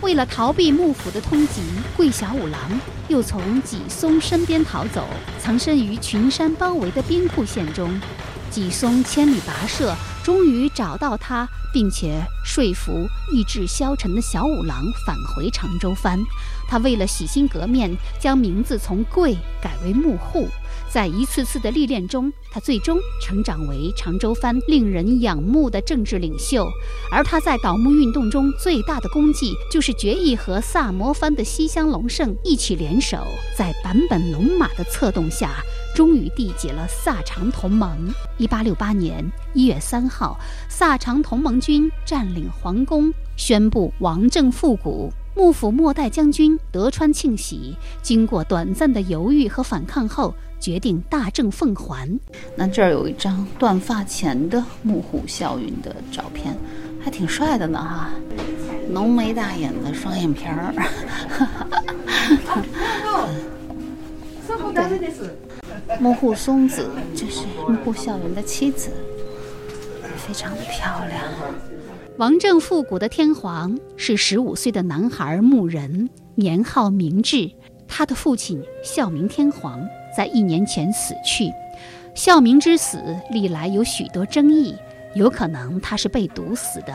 [0.01, 1.59] 为了逃避幕府的通缉，
[1.97, 5.09] 桂小五郎又从纪松身边逃走，
[5.41, 8.01] 藏身于群山包围的兵库县中。
[8.49, 9.93] 纪松千里跋涉，
[10.25, 16.19] 终于找到他，并且说服意志消沉的小五郎返回长州藩。
[16.67, 20.49] 他为了洗心革面，将名字从桂改为幕户。
[20.89, 26.67] 在一次次的历练中，他最终成长为长州藩令人仰慕的政治领袖。
[27.11, 33.19] 而他在倒幕运动中最大的功绩，就是决议和萨摩藩的西乡隆盛一起联手，
[33.59, 35.63] 在坂本龙马的策动下，
[35.95, 38.13] 终于缔结了萨长同盟。
[38.37, 39.25] 一八六八年
[39.55, 40.37] 一月三号，
[40.69, 45.11] 萨长同盟军占领皇宫，宣布王政复古。
[45.37, 52.09] 幕府末代将军德川庆喜经过短暂的犹豫和反抗后，决定大政奉还。
[52.55, 56.57] 那这儿有一张断发前的幕府孝允的照片，
[57.03, 58.11] 还挺帅的呢哈，
[58.89, 60.73] 浓眉大眼的双眼皮儿。
[66.01, 68.91] 幕户松子，这是幕户孝允的妻子，
[70.17, 71.23] 非常的漂亮。
[72.17, 77.51] 王政复古的天皇是十五岁的男孩牧人，年号明治。
[77.87, 79.81] 他的父亲孝明天皇
[80.17, 81.53] 在一年前死去。
[82.15, 82.99] 孝明之死
[83.31, 84.75] 历来有许多争议，
[85.15, 86.95] 有可能他是被毒死的，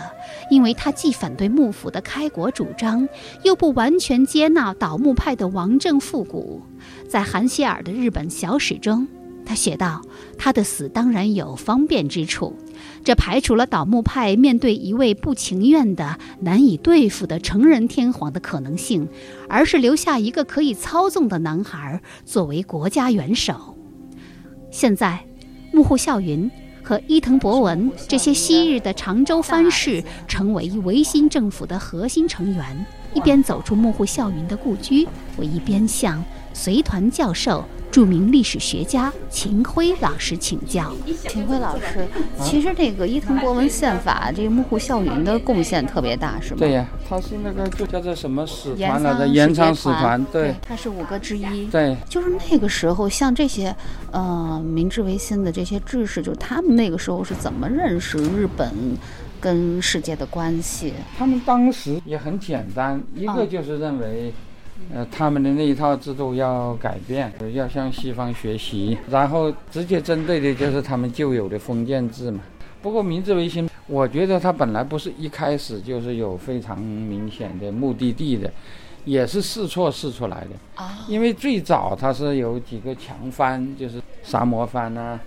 [0.50, 3.08] 因为他既反对幕府的开国主张，
[3.44, 6.62] 又不完全接纳倒幕派的王政复古。
[7.10, 9.08] 在韩歇尔的日本小史中。
[9.46, 10.00] 他写道
[10.38, 12.56] ：“他的死当然有方便之处，
[13.04, 19.08] 这排除了倒幕派面对一位不情愿的、难以对付的成人天皇的可能性，
[19.50, 23.76] 而是留下一个可以操纵的男孩作为国家元首。
[24.70, 25.26] 现在，
[25.74, 26.52] 幕户孝云
[26.84, 32.86] 和伊藤博文这些昔日的常州藩士成为维新政府的核心成员，
[33.16, 35.08] 一边走出幕户孝云的故居，
[35.38, 36.24] 我一边向
[36.54, 40.94] 随团教授。”著名历史学家秦晖老师请教。
[41.28, 42.08] 秦晖老师，
[42.40, 46.58] 其实这个伊藤博文宪法，这个幕户孝允的贡献特别大，是吗？
[46.60, 49.28] 对呀，他是那个就叫做什么使团来的？
[49.28, 51.66] 延长使团，对，他是五个之一。
[51.66, 53.76] 对，就是那个时候，像这些，
[54.12, 58.72] 呃，明治维新的这些志士，就是他们那个时候是怎么认识日本
[59.42, 60.94] 跟世界的关系？
[61.18, 64.32] 他们当时也很简单，一个就是认为。
[64.92, 72.40] 呃，他们的那一套制度要改变，要向西方学习，然后直接针对的就是他们旧有的封建制嘛。
[72.82, 78.52] 不过明治维新，我觉得它本来不是一开始就是有非常明显的目的地的，
[79.06, 80.84] 也是试错试出来的。
[80.84, 85.20] 啊，因为最早它是有几个强藩，就是沙摩藩呐，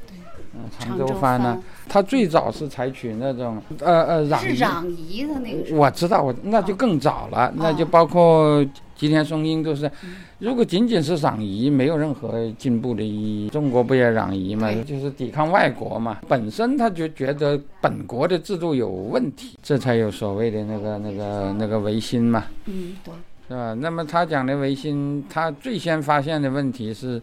[0.55, 1.57] 嗯，长州藩呐，
[1.89, 5.77] 它最早是采取那种呃呃攘夷的那个。
[5.77, 8.67] 我知道，我那就更早了，那就包括。
[9.03, 9.91] 吉田松阴都是，
[10.39, 13.49] 如果仅仅是攘夷，没有任何进步的意义。
[13.49, 16.21] 中国不也攘夷嘛，就是抵抗外国嘛。
[16.29, 22.45] 本身他就觉得本国的制度有问题，这才有所谓的那个那个那个维新嘛。
[22.67, 23.13] 嗯，对，
[23.49, 23.75] 是吧？
[23.75, 27.21] 那么他讲的维新，他最先发现的问题是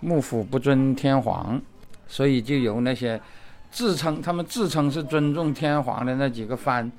[0.00, 1.58] 幕府不尊天皇，
[2.06, 3.18] 所以就由那些
[3.70, 6.92] 自称他们自称是尊重天皇的那几个藩，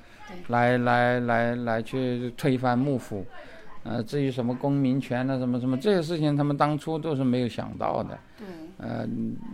[0.48, 3.24] 来来来来去推翻幕府。
[3.88, 8.18] 呃，至于什么公民权啊，什么什么这些事情，他们当初都是没有想到的。
[8.36, 8.46] 对。
[8.78, 9.08] 呃，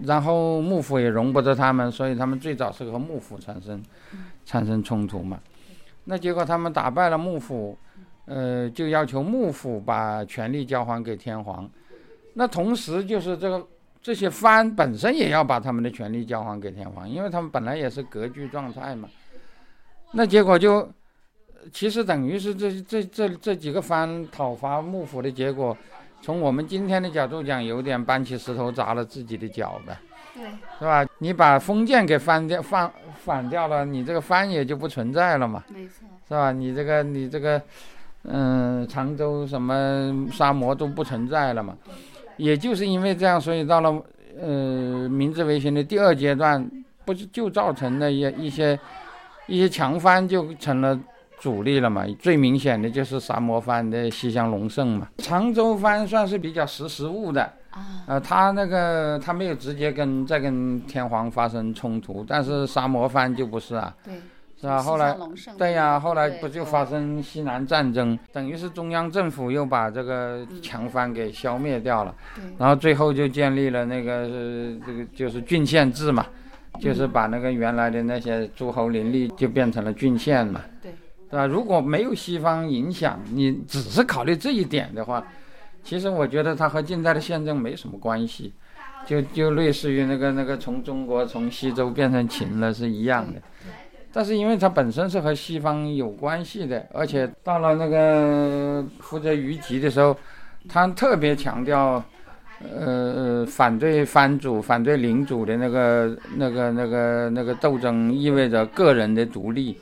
[0.05, 3.83] 然后幕府也容不得他们，所以他们最早是和幕府产生
[4.47, 5.39] 产生冲突嘛。
[6.05, 7.77] 那结果他们打败了幕府，
[8.25, 11.71] 呃，就要求幕府把权力交还给天皇。
[12.33, 13.67] 那同时就是这个
[14.01, 19.09] 这些藩本身也要把他们的权力交还给天皇，因为他们本来也是割据状态嘛。
[20.13, 20.91] 那结果就。
[21.71, 25.77] 其实等于是这这这这几个藩讨伐幕府的结果，
[26.21, 29.97] 从我们今天的角度讲，有点搬起石头砸了自己的脚呗，
[30.35, 30.45] 对，
[30.79, 31.07] 是吧？
[31.19, 32.91] 你把封建给翻掉反
[33.25, 36.51] 反掉了，你这个藩也就不存在了嘛，没错，是吧？
[36.51, 37.63] 你这个你这个，
[38.25, 41.77] 嗯，常州什么沙摩都不存在了嘛，
[42.37, 44.03] 也就是因为这样，所以到了
[44.41, 46.69] 呃明治维新的第二阶段，
[47.05, 48.79] 不是就造成了一一些
[49.47, 50.99] 一些强藩就成了。
[51.43, 55.09] 主力了嘛，最明显的就是沙摩藩的西乡隆盛嘛。
[55.19, 64.15] 常州藩算是比较识时务的啊，呃，他那个他没有直接跟再跟天皇发生冲突，但是沙摩藩就不是啊，对，
[64.61, 64.81] 是吧？
[64.81, 65.17] 后来
[65.59, 72.15] 对呀，后来不就发生西南战争，等于是中央政府又把这个强藩给消灭掉了，
[72.57, 76.25] 然后最后就建立了那个是这个就是郡县制嘛，
[76.79, 80.61] 就是把那个原来的那些诸侯林立就变成了郡县嘛。
[80.81, 80.93] 对。
[81.33, 81.47] 对吧？
[81.47, 85.27] 如果没有西方影响，你只是考虑这一点的话，
[85.83, 88.53] 其实我觉得它和近代的宪政没什么关系，
[89.07, 93.41] 就就类似于那个那个从中国从西周变成秦了是一样的。
[94.13, 100.15] 但是因为它本身是和西方有关系的，而且到了那个负责于吉的时候，
[100.69, 102.05] 他特别强调，
[102.61, 109.79] 呃，反对藩主、反对领主的那个、那个、那个、那个斗争，意味着个人的独立，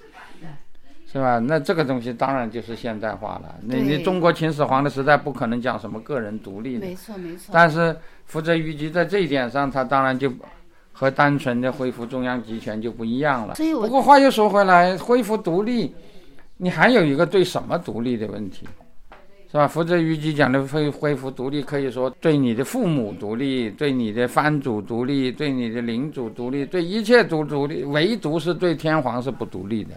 [1.12, 1.38] 是吧？
[1.38, 3.56] 那这个东西当然就是现代化了。
[3.62, 7.50] 那你中国秦始皇的时代不可能讲什么个人独立的，没错没错。
[7.52, 7.96] 但是
[8.26, 10.32] 负责虞姬在这一点上，他当然就。
[10.92, 13.54] 和单纯的恢复中央集权就不一样了。
[13.54, 15.94] 不过话又说回来，恢复独立，
[16.58, 18.68] 你还有一个对什么独立的问题，
[19.50, 19.66] 是吧？
[19.66, 29.92] 福泽谕吉讲的恢恢复独立，可以说对你的父母独立，对你的藩主独立，对你的领主独立，对一切都独立，唯独是对天皇是不独立的。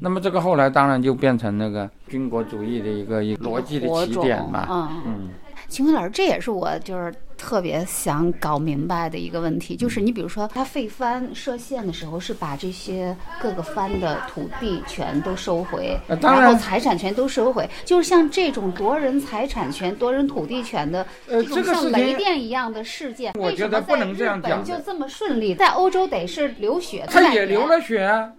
[0.00, 4.88] 那么这个后来当然就变成那个军国主义的一个一逻辑的起点嘛。
[5.06, 5.30] 嗯。
[5.68, 28.30] 秦晖老师，这也是我就是特别想搞明白的一个问题，就是你比如说他废藩设县的时候，是把这些各个藩的土地全都收回，然后财产权都收回，就是像这种夺人财产权、夺人土地权的这种像雷电一样的事件，我觉得不能这样讲，就这么顺利，在欧洲得是流血，他也流了血啊。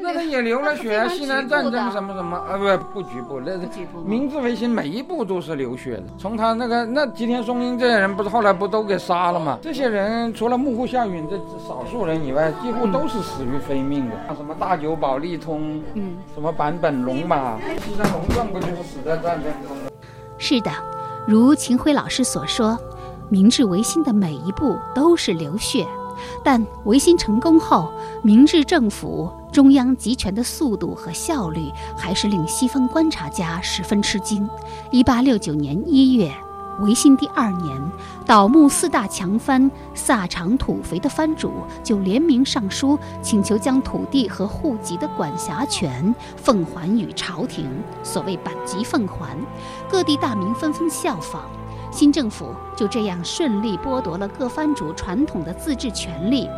[0.00, 3.68] 那他也流了血，西南战争什么什么，呃，不不局部，那是
[4.04, 6.04] 明治维新每一步都是流血的。
[6.18, 9.58] 从他那个那吉田松阴这些人，不是后来不都给杀了吗？
[9.62, 14.16] 这些人除了幕府夏允这少数人以外，几乎都是死于非命的。
[14.26, 19.76] 像什么大久保利通，嗯，什么坂本龙马，西山隆盛不就是死在战争中？
[20.36, 20.70] 是的，
[21.26, 22.76] 如秦晖老师所说，
[23.30, 25.86] 明治维新的每一步都是流血。
[26.44, 27.90] 但维新成功后，
[28.24, 34.48] 明治政府中央集权的速度和效率还是令西方观察家十分吃惊。
[34.92, 36.32] 一八六九年一月，
[36.78, 37.76] 维新第二年，
[38.24, 41.52] 倒幕四大强藩萨长土肥的藩主
[41.82, 47.68] 就联名上书，请求将土地和户籍的管辖权奉还于朝廷，
[48.04, 49.36] 所谓版籍奉还。
[49.90, 51.42] 各地大名纷纷效仿。
[51.90, 56.48] 新政府就这样顺利剥夺了各藩主传统的自治权利，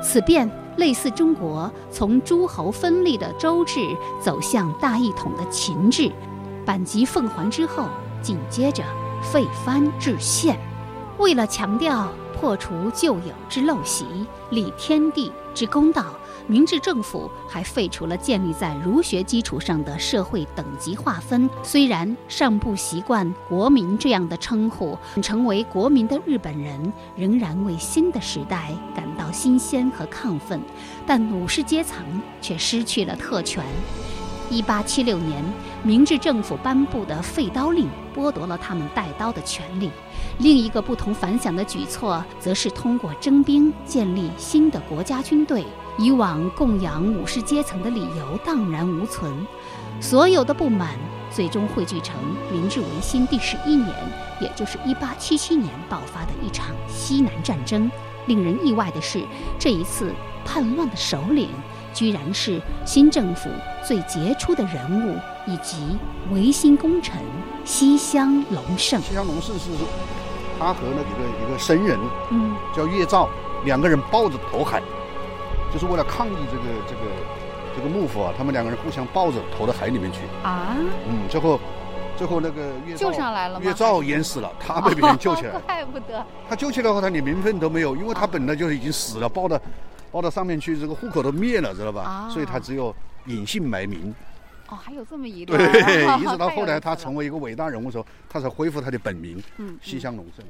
[0.00, 3.80] 此变类似中国从诸侯分立的周制
[4.20, 6.10] 走向大一统的秦制。
[6.64, 7.88] 版籍奉还之后，
[8.20, 8.82] 紧接着
[9.22, 10.58] 废藩置县，
[11.18, 14.04] 为了强调破除旧有之陋习，
[14.50, 16.04] 立天地之公道。
[16.46, 21.48] 明治政府还废除了建立在儒学基础上的社会等级划分。
[21.62, 30.60] 虽然尚不习惯“国民”这样的称呼，成为国民的日本人仍然为新的时代感到新鲜和亢奋，
[31.06, 31.98] 但武士阶层
[32.40, 33.64] 却失去了特权。
[34.50, 35.44] 一八七六年，
[35.82, 39.90] 明治政府颁布的废刀令剥夺了他们带刀的权利。
[40.38, 45.64] 另一个不同凡响的举措，则是通过征兵建立新的国家军队。
[45.98, 49.34] 以往供养武士阶层的理由荡然无存，
[49.98, 50.90] 所有的不满
[51.30, 52.14] 最终汇聚成
[52.52, 53.94] 明治维新第十一年，
[54.38, 57.90] 也就是一八七七年爆发的一场西南战争。
[58.26, 59.24] 令人意外的是，
[59.58, 60.12] 这一次
[60.44, 61.48] 叛乱的首领
[61.96, 63.48] 居然是新政府
[63.82, 65.16] 最杰出的人物
[65.46, 65.96] 以及
[66.30, 67.18] 维新功臣
[67.64, 69.00] 西乡隆盛。
[69.00, 69.70] 西乡隆盛是
[70.58, 71.98] 他和那一个一个僧人，
[72.30, 73.30] 嗯，叫月照，
[73.64, 74.82] 两个人抱着投海。
[75.72, 77.00] 就是为了抗议这个这个
[77.74, 80.76] 这个幕府啊，他们两个人互相抱着投到海里面去啊。
[81.08, 81.58] 嗯，最后
[82.16, 85.52] 最后那个月救上来了月照淹死了，他被别人救起来。
[85.66, 89.58] 怪不得他救起来后，他连名分都没有，因为他本来就已经死了，抱到
[90.10, 92.02] 抱到上面去，这个户口都灭了，知道吧？
[92.02, 92.28] 啊。
[92.30, 92.94] 所以他只有
[93.26, 94.14] 隐姓埋名。
[94.68, 95.58] 哦，还有这么一段。
[95.58, 99.42] 对， 一直到后来他成为一个伟大人物的时候，他才恢复他的本名。
[99.58, 99.78] 嗯。
[99.82, 100.44] 西乡隆盛。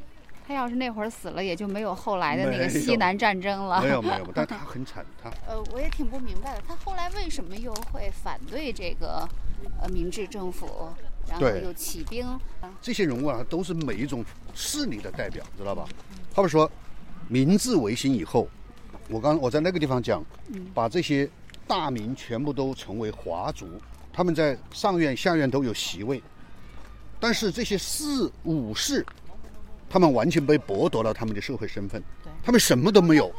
[0.48, 3.82] 他要是那会儿死了，也就没有后来的那个西南战争了。
[3.82, 5.28] 没有没有，但他很惨，他。
[5.44, 9.28] 呃，我也挺不明白的，他后来为什么又会反对这个
[9.82, 10.88] 呃明治政府，
[11.28, 12.24] 然后又起兵？
[12.80, 15.84] 这些人物啊，都是每一种势力的代表，知道吧？
[16.32, 16.70] 他们说，
[17.26, 18.48] 明治维新以后，
[19.08, 20.24] 我刚我在那个地方讲，
[20.74, 21.28] 把这些
[21.66, 23.68] 大名全部都成为华族，
[24.12, 26.22] 他们在上院下院都有席位，
[27.20, 29.04] 但是这些士武士。
[29.88, 32.02] 他们完全被剥夺了他们的社会身份，
[32.42, 33.32] 他们什么都没有。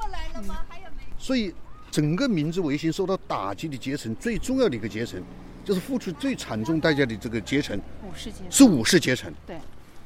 [1.19, 1.53] 所以，
[1.91, 5.21] 整个明治维新受到打击的阶层，最重要的一个阶层，
[5.65, 8.49] 就是付出最惨重代价的这个阶层，武士阶层。
[8.49, 9.31] 是武士阶层。
[9.45, 9.57] 对，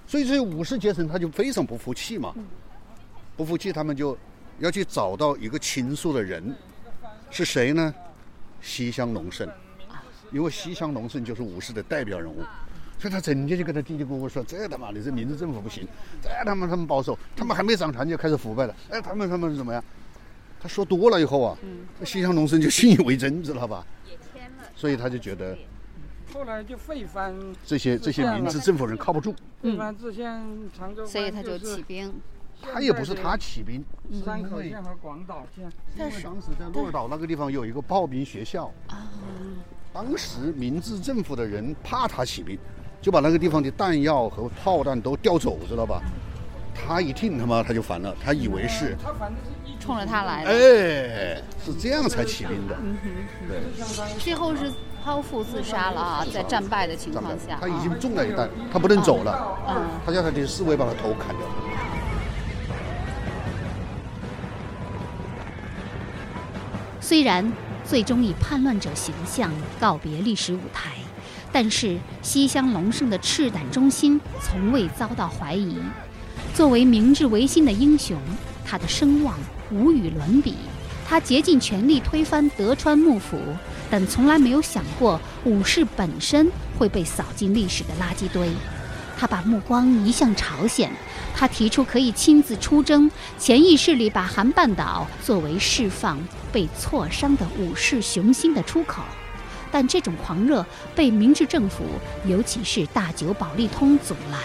[0.07, 2.33] 所以这些武士阶层他就非常不服气嘛，
[3.37, 4.17] 不服气，他们就
[4.61, 6.55] 要去找到一个倾诉的人，
[7.29, 7.93] 是谁呢？
[8.61, 9.47] 西乡隆盛。
[10.31, 12.41] 因为西乡隆盛就是武士的代表人物，
[12.97, 15.85] 所以他整天就跟他嘀嘀咕咕说：“这他妈的这明治政府不行，
[16.21, 18.73] 这他妈他们保守，他们还没长团就开始腐败了。
[18.89, 19.83] 哎，他们他们怎么样？”
[20.61, 21.57] 他说多了以后啊，
[22.05, 23.85] 西乡隆盛就信以为真，知道吧？
[24.75, 25.57] 所以他就觉得，
[26.33, 27.35] 后来就废藩
[27.65, 30.41] 这些这些明治政府人靠不住，废藩置县，
[30.77, 32.13] 常州，所以他就起兵。
[32.61, 33.83] 他也不是他起兵，
[34.23, 39.07] 山口县和广岛县，因为当时在鹿儿岛那个地方有一个炮兵学校啊。
[39.93, 42.57] 当时明治政府的人怕他起兵，
[43.01, 46.01] 就把那个地方的弹药和炮弹都调走，知道吧？
[46.73, 52.77] 他一听他妈他就烦了，他以为是他反正是冲着他来的，哎，是这样才起兵的。
[53.47, 53.59] 对，
[54.17, 54.71] 最后是
[55.03, 59.57] 剖腹自杀了啊，在战败的情况下，他已经中了一弹，他不能走了，
[60.05, 61.45] 他叫他的侍卫把他头砍掉。
[67.11, 67.51] 虽然
[67.83, 69.51] 最终以叛乱者形象
[69.81, 70.91] 告别历史舞台，
[71.51, 75.75] 但是西乡隆盛的赤胆忠心从未遭到怀疑。
[76.53, 78.17] 作为明治维新的英雄，
[78.63, 79.37] 他的声望
[79.69, 80.55] 无与伦比。
[81.05, 83.37] 他竭尽全力推翻德川幕府，
[83.89, 86.49] 但从来没有想过武士本身
[86.79, 88.49] 会被扫进历史的垃圾堆。
[89.17, 90.89] 他把目光移向朝鲜，
[91.35, 96.19] 他提出可以亲自出征，潜意识里把韩半岛作为释放
[96.51, 99.01] 被挫伤的武士雄心的出口。
[99.71, 101.85] 但这种狂热被明治政府，
[102.25, 104.39] 尤其是大久保利通阻拦。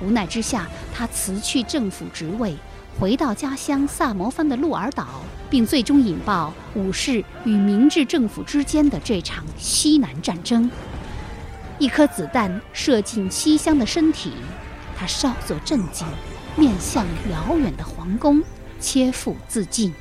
[0.00, 2.56] 无奈之下，他辞去政府职位，
[2.98, 5.06] 回到家乡萨摩藩的鹿儿岛，
[5.50, 10.70] 并最终引爆武士与明治政府之间的这场西南战争。
[11.78, 14.32] 一颗子弹射进西乡的身体，
[14.98, 16.06] 他稍作震惊，
[16.56, 18.42] 面向遥远的皇宫，
[18.80, 19.94] 切腹自尽。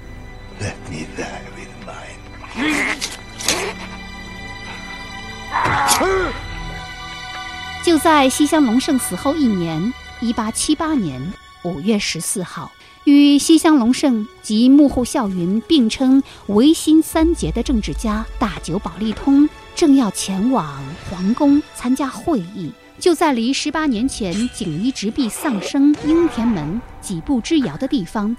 [7.84, 11.22] 就在西乡隆盛死后一年，一八七八年
[11.64, 12.72] 五月十四号，
[13.04, 19.48] 与西乡隆盛及幕后孝云并称维新三杰的政治家大久保利通。
[19.76, 28.36] 正要前往皇宫参加会议，就在离十八年前锦衣直弼丧生应田门几步之遥的地方，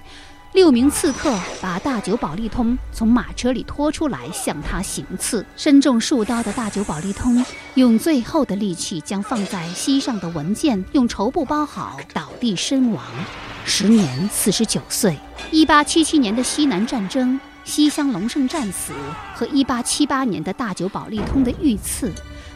[0.53, 5.45] 六名刺客把大久保利通从马车里拖出来，向他行刺。
[5.55, 7.43] 身中数刀的大久保利通
[7.75, 13.03] 用最后的力气将放在膝上的文件用绸布包好，倒地身亡，
[13.63, 15.17] 时年四十九岁。
[15.51, 17.39] 一八七七年的西南战争。
[17.65, 18.93] 西乡隆盛战死
[19.35, 22.11] 和1878年的大久保利通的遇刺，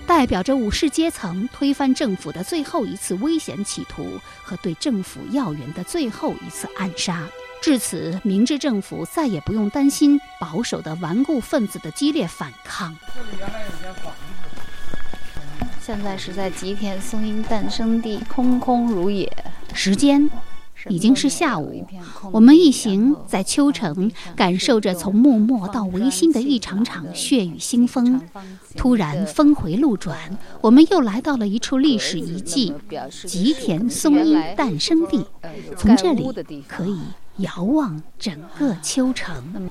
[0.05, 7.27] 代表着武士阶层推翻政府的最后一次危险企图和对政府要员的最后一次暗杀。
[7.61, 12.93] 至此，明治政府再也不用担心保守的顽固分子的激烈反抗。
[13.15, 15.39] 这里原来有间房子，
[15.81, 19.31] 现在是在吉田松阴诞生地，空空如也。
[19.73, 20.29] 时间。
[20.89, 21.85] 已经是下午，
[22.31, 28.21] 我们一行在秋城感受着从幕末到维新的一场场血雨腥风。
[28.75, 30.17] 突然峰回路转，
[30.61, 32.73] 我们又来到了一处历史遗迹——
[33.25, 35.25] 吉田松阴诞生地。
[35.77, 36.99] 从这里可以
[37.37, 39.69] 遥望整个秋城。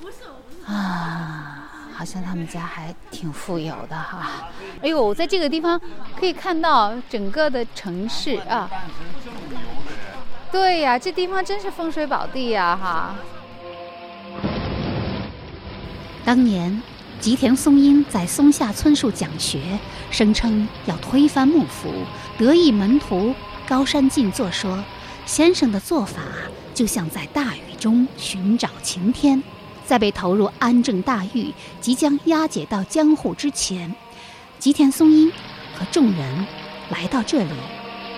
[0.65, 4.49] 啊，好像他们家还挺富有的哈。
[4.81, 5.79] 哎呦，在这个地方
[6.17, 8.69] 可以看到整个的城市啊。
[10.53, 12.77] 对呀，这地方真是风水宝地呀！
[12.79, 13.15] 哈。
[16.23, 16.79] 当年
[17.19, 19.79] 吉田松阴在松下村树讲学，
[20.11, 21.91] 声称要推翻幕府，
[22.37, 23.33] 得意门徒
[23.67, 24.83] 高山进作说
[25.25, 26.21] ：“先生的做法
[26.75, 29.41] 就像在大雨中寻找晴天。”
[29.83, 31.51] 在被投入安政大狱、
[31.81, 33.95] 即将押解到江户之前，
[34.59, 35.31] 吉田松阴
[35.73, 36.45] 和众人
[36.89, 37.53] 来到这里。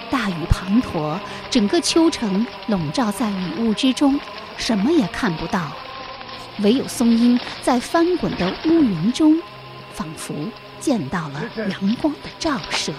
[0.09, 4.19] 大雨滂沱，整个秋城笼罩在雨雾之中，
[4.57, 5.71] 什么也看不到。
[6.59, 9.37] 唯有松阴在翻滚的乌云中，
[9.93, 10.33] 仿佛
[10.79, 12.93] 见到了阳光的照射。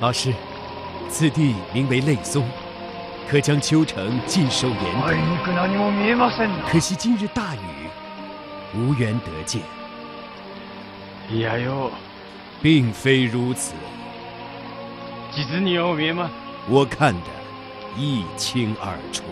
[0.00, 0.32] 老师，
[1.08, 2.46] 此地名为泪松，
[3.30, 4.82] 可将秋城尽收眼底。
[6.70, 7.58] 可惜今日大雨，
[8.74, 9.62] 无缘得见。
[11.31, 11.91] いやよ，
[12.61, 13.73] 并非如此。
[15.33, 16.29] 実に有見吗？
[16.69, 17.21] 我看得
[17.97, 19.23] 一清二楚。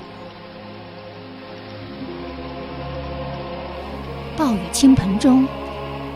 [4.37, 5.45] 暴雨倾盆中，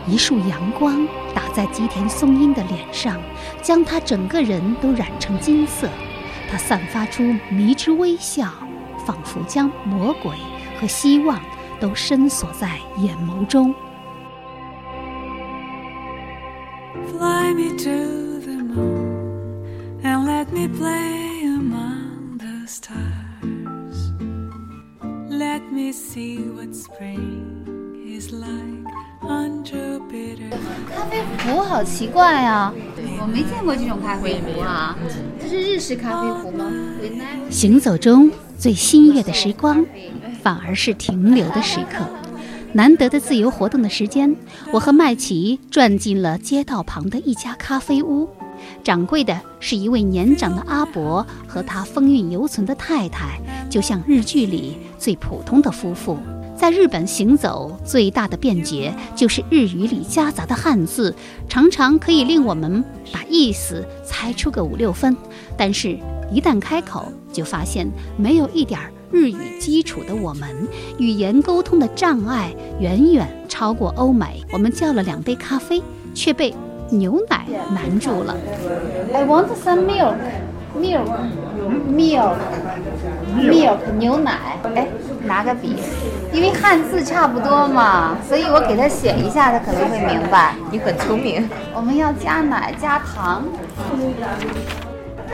[0.08, 3.20] 一束阳光打在吉田松阴的脸上，
[3.60, 5.88] 将他整个人都染成金色。
[6.50, 8.50] 他散发出迷之微笑，
[9.04, 10.36] 仿佛将魔鬼
[10.80, 11.38] 和希望
[11.78, 13.74] 都深锁在眼眸中。
[17.07, 24.11] Fly me to the moon and let me play among the stars.
[25.29, 28.85] Let me see what spring is like
[29.21, 30.49] on Jupiter.
[30.89, 32.73] 咖啡壶好奇怪啊！
[33.21, 34.97] 我没见过这种咖啡壶啊，
[35.39, 36.71] 这是日式咖啡壶吗？
[37.49, 39.85] 行走中最欣悦的时光，
[40.41, 42.05] 反而是停留的时刻。
[42.73, 44.35] 难得的自由活动的时间，
[44.71, 48.29] 我和麦琪转进了街道旁的一家咖啡屋。
[48.83, 53.39] 掌柜的是一位年长的阿伯和他风韵犹存的太太，
[53.69, 56.17] 就像日剧里最普通的夫妇。
[56.55, 61.15] 在日本行走最大的便捷就是日语里夹杂的汉字，
[61.47, 65.15] 常常可以令我们把意思猜出个五六分，
[65.57, 65.97] 但是，
[66.29, 68.91] 一旦开口，就发现没有一点儿。
[69.11, 70.49] 日语基础的我们，
[70.97, 74.43] 语言沟通的障碍远远超过欧美。
[74.51, 75.81] 我们叫了两杯咖啡，
[76.13, 76.53] 却被
[76.91, 78.35] 牛奶难住了。
[79.13, 80.15] I want some milk,
[80.77, 81.07] milk,
[81.89, 82.35] milk,
[83.35, 84.59] milk 牛奶。
[84.75, 84.87] 哎，
[85.25, 85.75] 拿个笔，
[86.31, 90.53] 因为汉字差不多嘛，所以我给他写一下，他可能会明白。
[90.71, 91.49] 你很聪明。
[91.73, 93.43] 我们要加奶加糖。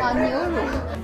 [0.02, 0.56] 啊，牛乳，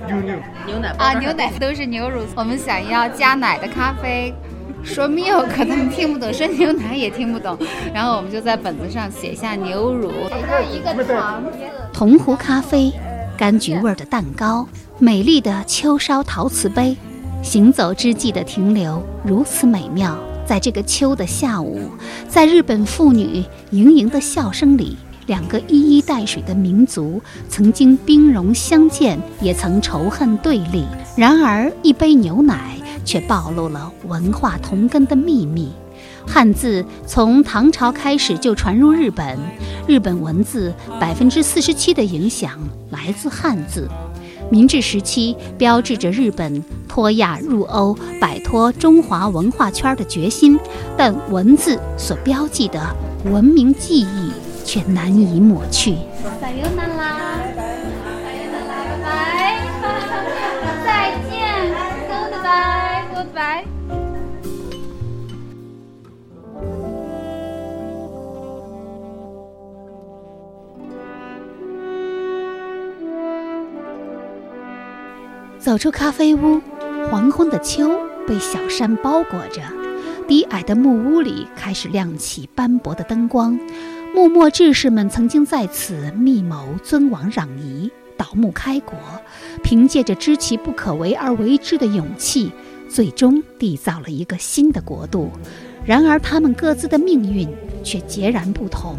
[0.06, 0.34] 牛牛
[0.66, 2.22] 牛奶啊，牛奶都是牛乳。
[2.36, 4.34] 我们想要加奶的咖啡，
[4.82, 7.56] 说 milk 他们听不懂，说牛奶也听不懂。
[7.94, 10.12] 然后我们就在本子上写下牛乳，
[10.70, 11.42] 一个糖。
[11.92, 12.92] 铜壶咖啡，
[13.38, 14.66] 柑橘味的蛋糕，
[14.98, 16.96] 美丽的秋烧陶瓷杯，
[17.42, 20.16] 行走之际的停留如此美妙。
[20.44, 21.90] 在这个秋的下午，
[22.28, 24.98] 在日本妇女盈盈的笑声里。
[25.26, 30.84] 两个一衣带水的民族曾经兵戎相见，也曾仇恨对立。
[31.16, 35.70] 然而，一杯牛奶却暴露了文化同根的秘密。
[36.26, 39.38] 汉字从唐朝开始就传入日本，
[39.86, 42.58] 日本文字百分之四十七的影响
[42.90, 43.88] 来自汉字。
[44.50, 50.58] 明治时期标志着日本脱亚入欧、摆脱中华文化圈的决心，
[50.96, 52.94] 但文字所标记的
[53.24, 54.30] 文明记忆。
[54.64, 55.96] 却难以抹去。
[56.40, 57.18] 撒由那拉，
[57.54, 57.60] 撒
[58.32, 59.84] 由那拉，拜拜，
[60.84, 60.88] 再
[61.28, 61.30] 见
[62.08, 63.64] ，Goodbye，Goodbye。
[75.58, 76.60] 走出咖啡屋，
[77.10, 77.90] 黄昏的秋
[78.26, 79.62] 被小山包裹着，
[80.26, 83.58] 低矮的木屋里开始亮起斑驳的灯光。
[84.14, 88.94] 幕末志士们曾经在此密谋尊王攘夷、倒幕开国，
[89.62, 92.52] 凭借着知其不可为而为之的勇气，
[92.90, 95.30] 最终缔造了一个新的国度。
[95.84, 97.48] 然而，他们各自的命运
[97.82, 98.98] 却截然不同。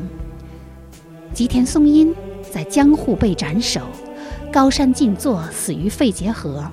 [1.31, 2.13] 吉田松阴
[2.51, 3.81] 在江户被斩首，
[4.51, 6.67] 高山静坐死于肺结核，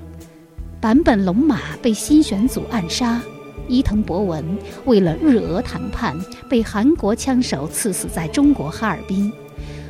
[0.80, 3.20] 坂本龙马被新选组暗杀。
[3.68, 4.44] 伊藤博文
[4.84, 6.16] 为了日俄谈判，
[6.48, 9.30] 被韩国枪手刺死在中国哈尔滨；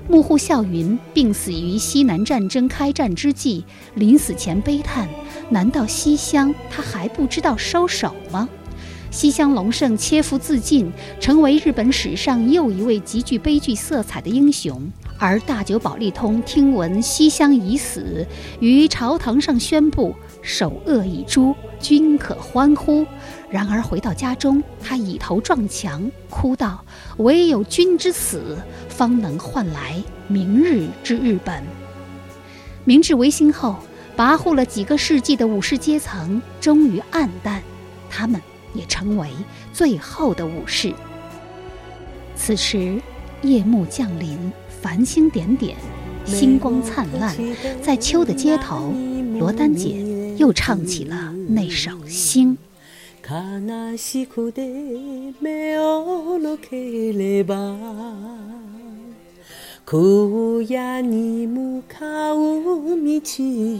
[0.08, 3.64] 幕户孝云病死于西南战争开战之际，
[3.94, 5.08] 临死前悲叹
[5.50, 8.48] ：“难道西乡他还不知道收手吗？”
[9.10, 14.80] 西乡隆盛切腹自尽，成为日本史上又一位极具悲剧色彩的英雄。
[15.18, 18.24] 而大久保利通听闻西乡已死，
[18.60, 23.04] 于朝堂上宣布：“首恶已诛，均可欢呼。”
[23.50, 26.84] 然而回到家中，他以头撞墙，哭道
[27.18, 28.56] ：“唯有君之死，
[28.88, 31.62] 方能换来明日之日本。”
[32.84, 33.76] 明治维新后，
[34.16, 37.60] 跋扈了几个世纪的武士阶层终于黯淡，
[38.08, 38.40] 他们
[38.72, 39.28] 也成为
[39.72, 40.94] 最后的武士。
[42.36, 43.02] 此时，
[43.42, 44.38] 夜幕降临，
[44.80, 45.76] 繁星点点，
[46.24, 47.36] 星光灿烂，
[47.82, 48.94] 在秋的街头，
[49.40, 52.56] 罗丹姐又唱起了那首《星》。
[53.30, 54.66] 悲しくて
[55.40, 57.76] 目をのければ
[59.86, 59.98] 荒
[60.68, 62.42] 野に向かう道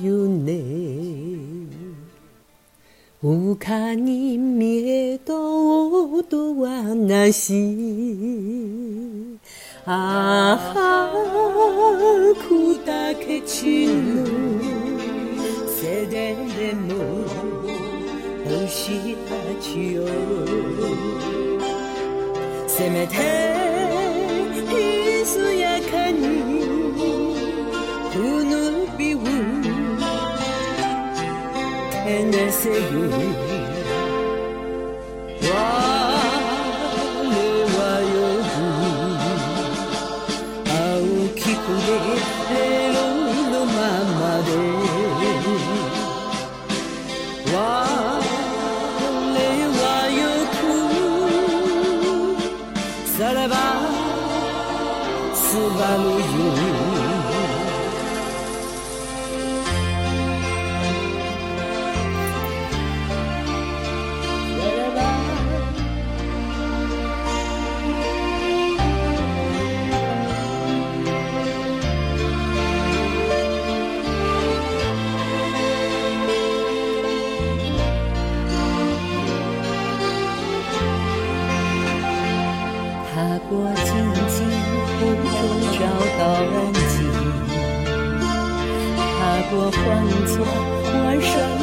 [0.03, 0.55] よね。
[3.21, 9.37] 丘に見えと音はなし。
[9.85, 11.13] ああ
[12.37, 13.93] 砕け散る。
[15.67, 16.37] せで
[16.75, 17.40] も
[18.51, 20.05] 무시하지요.
[22.67, 23.17] 세메테
[24.73, 26.61] 이수약한 두
[28.13, 29.25] 그 눈비운
[32.05, 33.80] 해내세요.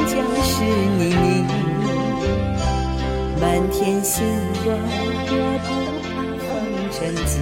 [0.08, 1.49] 将是泥泞，
[3.41, 4.16] 满天星
[4.64, 4.66] 光
[5.30, 5.34] 我
[5.68, 5.70] 不
[6.01, 6.10] 怕
[6.47, 6.49] 风
[6.93, 7.34] 尘急，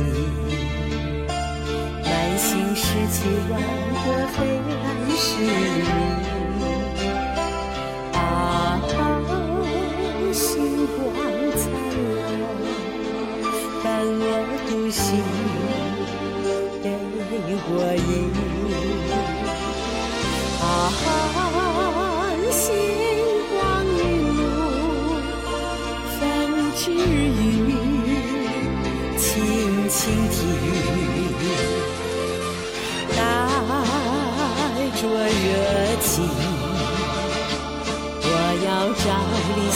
[2.03, 2.45] 满心
[2.76, 3.16] 十七
[3.51, 3.53] 万
[4.01, 4.38] 个黑
[4.72, 4.84] 暗
[5.16, 5.86] 是你。
[8.13, 8.18] 啊，
[10.34, 10.43] 星
[10.88, 10.97] 光
[11.55, 11.63] 灿
[12.16, 12.20] 烂。
[13.84, 14.22] 伴我
[14.68, 15.05] 独行，
[16.82, 16.86] 给
[17.70, 17.72] 我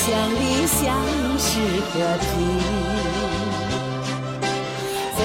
[0.10, 0.80] 想，理想
[1.38, 1.49] 是
[1.86, 2.28] 和平。
[5.16, 5.22] 缓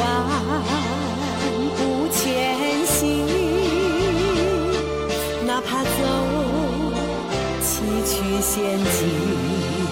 [1.74, 1.78] 步
[2.12, 2.94] 前行，
[5.46, 5.88] 哪怕走
[7.62, 7.66] 崎
[8.04, 8.12] 岖
[8.42, 9.83] 险境。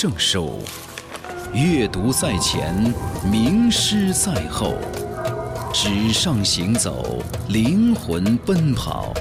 [0.00, 0.60] 胜收。
[1.52, 2.72] 阅读在前，
[3.28, 4.76] 名师在后。
[5.72, 9.12] 纸上行走，灵魂奔跑。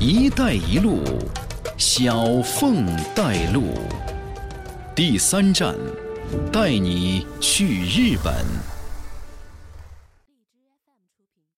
[0.00, 1.04] 一带一路，
[1.76, 3.62] 小凤带路。
[4.96, 5.76] 第三站，
[6.50, 8.34] 带你去日本。